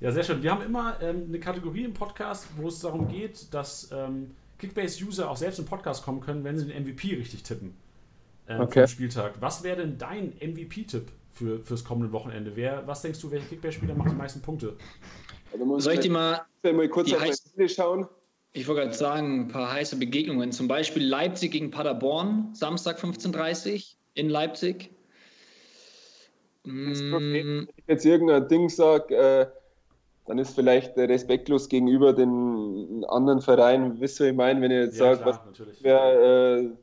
[0.00, 0.42] ja, sehr schön.
[0.42, 5.30] Wir haben immer ähm, eine Kategorie im Podcast, wo es darum geht, dass ähm, Kickbase-User
[5.30, 7.76] auch selbst im Podcast kommen können, wenn sie den MVP richtig tippen.
[8.48, 8.86] Ähm, okay.
[8.88, 9.34] Spieltag.
[9.40, 12.56] Was wäre denn dein MVP-Tipp für, fürs kommende Wochenende?
[12.56, 14.76] Wer, was denkst du, welcher Kickbase-Spieler macht die meisten Punkte?
[15.52, 18.08] Also Soll ich die mal, mal kurz die auf mein Spiel schauen?
[18.52, 20.50] Ich wollte gerade sagen, ein paar heiße Begegnungen.
[20.50, 23.80] Zum Beispiel Leipzig gegen Paderborn, Samstag 15.30 Uhr
[24.14, 24.90] in Leipzig.
[26.64, 29.46] Das Problem, wenn ich jetzt irgendein Ding sage, äh,
[30.26, 34.00] dann ist vielleicht respektlos gegenüber den anderen Vereinen.
[34.00, 36.76] Wisst ihr, was ich meine, wenn ihr jetzt ja, sagt, was wäre.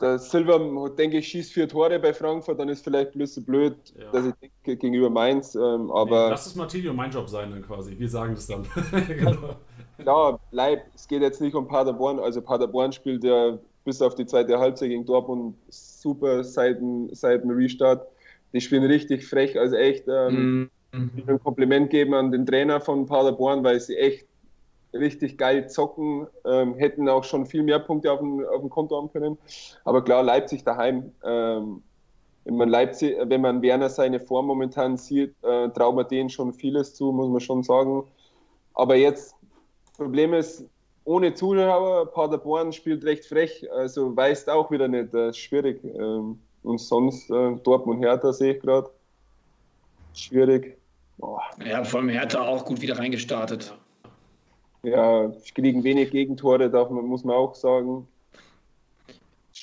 [0.00, 3.74] Der Silver, denke ich, schießt vier Tore bei Frankfurt, dann ist vielleicht bloß so blöd,
[3.98, 4.10] ja.
[4.12, 5.54] dass ich denke, gegenüber Mainz.
[5.54, 7.98] Ähm, aber nee, lass es Martillo mein Job sein, dann quasi.
[7.98, 8.66] Wir sagen das dann.
[9.08, 9.56] genau
[10.00, 12.18] klar, bleib, es geht jetzt nicht um Paderborn.
[12.18, 17.42] Also Paderborn spielt ja bis auf die zweite Halbzeit gegen Dortmund super seit dem, seit
[17.42, 18.06] dem Restart.
[18.52, 21.10] Die spielen richtig frech, also echt ähm, mhm.
[21.26, 24.26] ein Kompliment geben an den Trainer von Paderborn, weil sie echt
[24.92, 28.96] richtig geil zocken, ähm, hätten auch schon viel mehr Punkte auf dem, auf dem Konto
[28.96, 29.38] haben können.
[29.84, 31.12] Aber klar, Leipzig daheim.
[31.24, 31.82] Ähm,
[32.44, 36.52] wenn man Leipzig, wenn man Werner seine Form momentan sieht, äh, traut man denen schon
[36.52, 38.04] vieles zu, muss man schon sagen.
[38.74, 39.36] Aber jetzt
[39.96, 40.64] Problem ist,
[41.04, 45.84] ohne Zuschauer, Paderborn spielt recht frech, also weist auch wieder nicht, das ist schwierig.
[45.84, 48.90] Ähm, und sonst äh, Dortmund Hertha sehe ich gerade.
[50.14, 50.78] Schwierig.
[51.18, 51.42] Boah.
[51.64, 53.66] Ja, vor allem Hertha auch gut wieder reingestartet.
[53.66, 53.78] Ja,
[54.82, 58.06] kriegen wenig Gegentore, darf man, muss man auch sagen.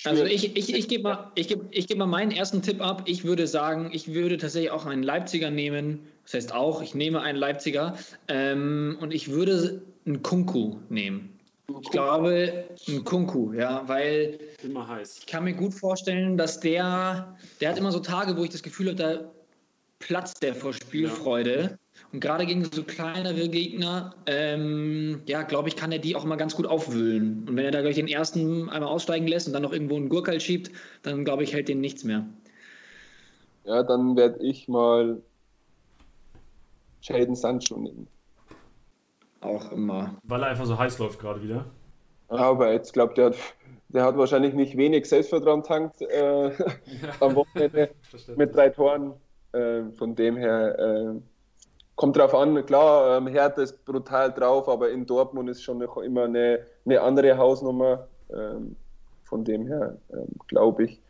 [0.03, 3.03] Also ich, ich, ich gebe mal, ich geb, ich geb mal meinen ersten Tipp ab.
[3.05, 5.99] Ich würde sagen, ich würde tatsächlich auch einen Leipziger nehmen.
[6.23, 7.97] Das heißt auch, ich nehme einen Leipziger.
[8.27, 11.37] Ähm, und ich würde einen Kunku nehmen.
[11.81, 15.19] Ich glaube, ein Kunku, ja, weil immer heiß.
[15.19, 18.63] ich kann mir gut vorstellen, dass der, der hat immer so Tage, wo ich das
[18.63, 19.31] Gefühl habe, da
[19.99, 21.77] platzt der vor Spielfreude.
[21.99, 22.07] Ja.
[22.13, 26.37] Und gerade gegen so kleinere Gegner, ähm, ja, glaube ich, kann er die auch immer
[26.37, 27.45] ganz gut aufwühlen.
[27.47, 30.09] Und wenn er da gleich den ersten einmal aussteigen lässt und dann noch irgendwo einen
[30.09, 30.71] Gurkal schiebt,
[31.03, 32.25] dann glaube ich, hält den nichts mehr.
[33.65, 35.21] Ja, dann werde ich mal
[37.01, 38.07] Jaden Sancho nehmen
[39.41, 40.15] auch immer.
[40.23, 41.65] Weil er einfach so heiß läuft gerade wieder.
[42.27, 43.35] Aber jetzt glaube der hat,
[43.89, 46.51] der hat wahrscheinlich nicht wenig Selbstvertrauen tankt äh,
[47.19, 47.89] am Wochenende
[48.35, 49.13] mit drei Toren.
[49.53, 51.21] Äh, von dem her äh,
[51.97, 52.65] kommt drauf an.
[52.65, 57.37] Klar, ähm, Hertha ist brutal drauf, aber in Dortmund ist schon immer eine, eine andere
[57.37, 58.07] Hausnummer.
[58.33, 58.77] Ähm,
[59.25, 61.01] von dem her ähm, glaube ich,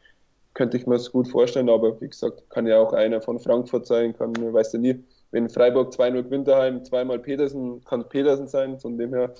[0.55, 1.69] könnte ich mir es gut vorstellen.
[1.69, 5.49] Aber wie gesagt, kann ja auch einer von Frankfurt sein, kann, weiß ja nie wenn
[5.49, 9.33] Freiburg 2-0 gewinnt daheim, zweimal Petersen, kann es Petersen sein, von dem her,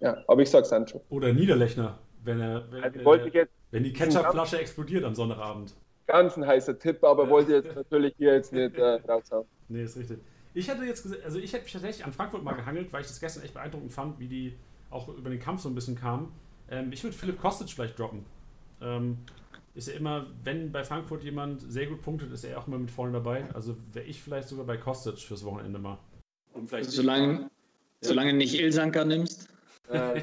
[0.00, 1.02] ja, aber ich sag Sancho.
[1.10, 5.74] Oder Niederlechner, wenn er, wenn, also wenn, wenn die Ketchupflasche explodiert am Sonnabend.
[6.06, 9.46] Ganz ein heißer Tipp, aber wollte jetzt natürlich hier jetzt nicht äh, raushauen.
[9.68, 10.18] Nee, ist richtig.
[10.54, 13.06] Ich hätte jetzt gesagt, also ich hätte mich tatsächlich an Frankfurt mal gehangelt, weil ich
[13.06, 14.56] das gestern echt beeindruckend fand, wie die
[14.90, 16.32] auch über den Kampf so ein bisschen kamen.
[16.68, 18.24] Ähm, ich würde Philipp Kostic vielleicht droppen.
[18.80, 19.18] Ähm,
[19.74, 22.90] ist ja immer, wenn bei Frankfurt jemand sehr gut punktet, ist er auch immer mit
[22.90, 23.48] vorne dabei.
[23.54, 25.98] Also wäre ich vielleicht sogar bei Kostic fürs Wochenende mal.
[26.52, 27.50] Um vielleicht solange, ja.
[28.00, 29.48] solange nicht Ilsanker nimmst.
[29.88, 29.92] Äh,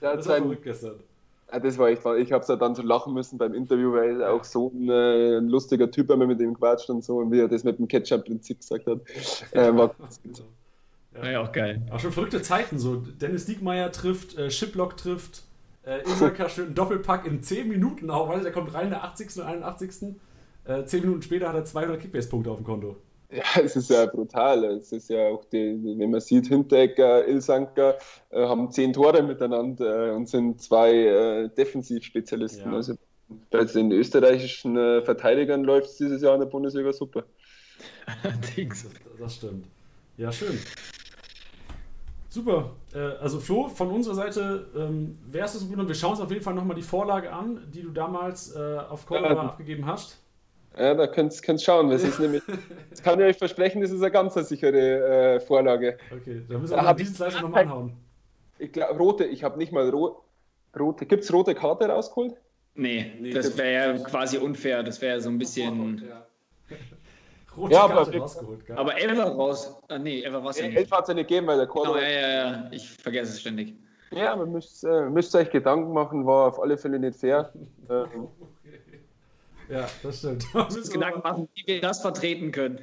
[0.00, 0.94] der das war verrückt gestern.
[0.94, 1.11] Ja,
[1.60, 4.32] das war echt, ich habe es ja dann so lachen müssen beim Interview, weil er
[4.32, 7.40] auch so ein, äh, ein lustiger Typ war, mit dem quatscht und so, und wie
[7.40, 9.00] er das mit dem Ketchup-Prinzip gesagt hat.
[9.52, 9.94] Äh, war
[11.14, 11.30] ja.
[11.30, 11.82] ja, auch geil.
[11.90, 15.42] Auch schon verrückte Zeiten, so Dennis Diekmeyer trifft, äh, Shiplock trifft,
[15.84, 19.04] äh, Isaka schön einen Doppelpack in 10 Minuten auch, weil der kommt rein in der
[19.04, 19.38] 80.
[19.38, 20.16] und 81.
[20.64, 22.96] Äh, 10 Minuten später hat er 200 Kickbase-Punkte auf dem Konto.
[23.32, 24.64] Ja, es ist ja brutal.
[24.64, 27.98] Es ist ja auch, die, wenn man sieht, Hinteregger, Ilsanker
[28.30, 32.70] äh, haben 10 Tore miteinander äh, und sind zwei äh, Defensivspezialisten.
[32.70, 32.76] Ja.
[32.76, 32.94] Also
[33.50, 37.24] bei den österreichischen äh, Verteidigern läuft es dieses Jahr in der Bundesliga super.
[38.22, 38.86] das,
[39.18, 39.66] das stimmt.
[40.18, 40.58] Ja, schön.
[42.28, 42.72] Super.
[42.94, 46.30] Äh, also Flo, von unserer Seite ähm, wäre es im Grunde, wir schauen uns auf
[46.30, 50.18] jeden Fall nochmal die Vorlage an, die du damals äh, auf Cordova ja, abgegeben hast.
[50.78, 51.90] Ja, da könnt ihr schauen.
[51.90, 52.42] Das, ist nämlich,
[52.90, 55.98] das kann ich euch versprechen, das ist eine ganz sichere äh, Vorlage.
[56.10, 57.92] Okay, da müssen wir da Dienstleister nochmal anhauen.
[58.58, 60.16] Ich glaube, rote, ich habe nicht mal rot.
[60.78, 62.34] Rote, Gibt es rote Karte rausgeholt?
[62.74, 64.82] Nee, nee das wäre ja quasi unfair.
[64.82, 66.02] Das wäre so ein bisschen.
[66.08, 66.26] Ja.
[67.54, 68.66] Rote ja, Karte aber, rausgeholt.
[68.66, 68.78] Geil.
[68.78, 69.76] Aber Elfer raus.
[69.88, 70.78] Ah, nee, Elfer war es ja nicht.
[70.78, 71.88] Elfer hat es ja nicht gegeben, weil der Korb.
[71.88, 72.68] Oh, ja, ja, ja.
[72.70, 73.74] Ich vergesse es ständig.
[74.10, 77.52] Ja, aber müsst, äh, müsst euch Gedanken machen, war auf alle Fälle nicht fair.
[77.90, 78.28] Ähm,
[79.72, 80.44] ja, das stimmt.
[80.54, 82.78] Das Gedanken machen, wie wir das vertreten können.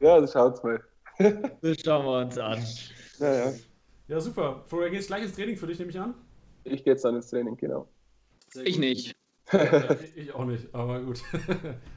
[0.00, 0.82] Ja, das schaut's mal.
[1.62, 2.60] Das schauen wir uns an.
[3.20, 3.52] Ja, ja.
[4.08, 4.64] Ja, super.
[4.66, 6.14] Florian, geht's gleich ins Training für dich, nehme ich an?
[6.64, 7.88] Ich gehe jetzt dann ins Training, genau.
[8.64, 9.14] Ich nicht.
[9.52, 11.22] ja, ich auch nicht, aber gut.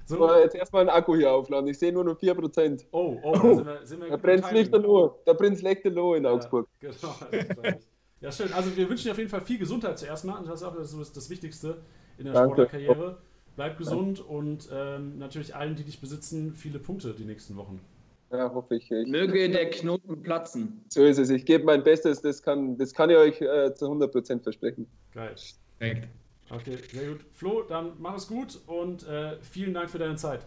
[0.06, 0.18] so.
[0.18, 1.68] so jetzt erstmal einen Akku hier aufladen.
[1.70, 2.86] Ich sehe nur noch 4%.
[2.92, 5.20] Oh, oh, da sind wir, sind wir Da brennt Lichterloh.
[5.26, 6.68] Da brennt Lichterloh in Augsburg.
[6.82, 6.92] Ja,
[7.32, 7.78] genau.
[8.20, 8.52] Ja, schön.
[8.54, 10.44] Also wir wünschen dir auf jeden Fall viel Gesundheit zuerst mal.
[10.44, 11.82] Das ist auch das, das Wichtigste
[12.18, 13.18] in der Sportlerkarriere.
[13.58, 14.32] Bleib gesund Danke.
[14.32, 17.82] und ähm, natürlich allen, die dich besitzen, viele Punkte die nächsten Wochen.
[18.32, 18.92] Ja, hoffe ich.
[18.92, 20.86] ich Möge der Knoten platzen.
[20.90, 21.30] So ist es.
[21.30, 22.22] Ich gebe mein Bestes.
[22.22, 24.86] Das kann, das kann ich euch äh, zu 100% versprechen.
[25.14, 25.34] Geil.
[25.80, 26.08] Perfekt.
[26.50, 27.26] Okay, sehr gut.
[27.34, 30.46] Flo, dann mach es gut und äh, vielen Dank für deine Zeit.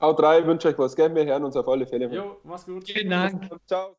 [0.00, 1.14] Haut rein, wünsche euch was, gell?
[1.14, 2.06] Wir hören uns auf alle Fälle.
[2.06, 2.88] Jo, mach's gut.
[2.88, 3.50] Vielen Dank.
[3.66, 3.96] Ciao.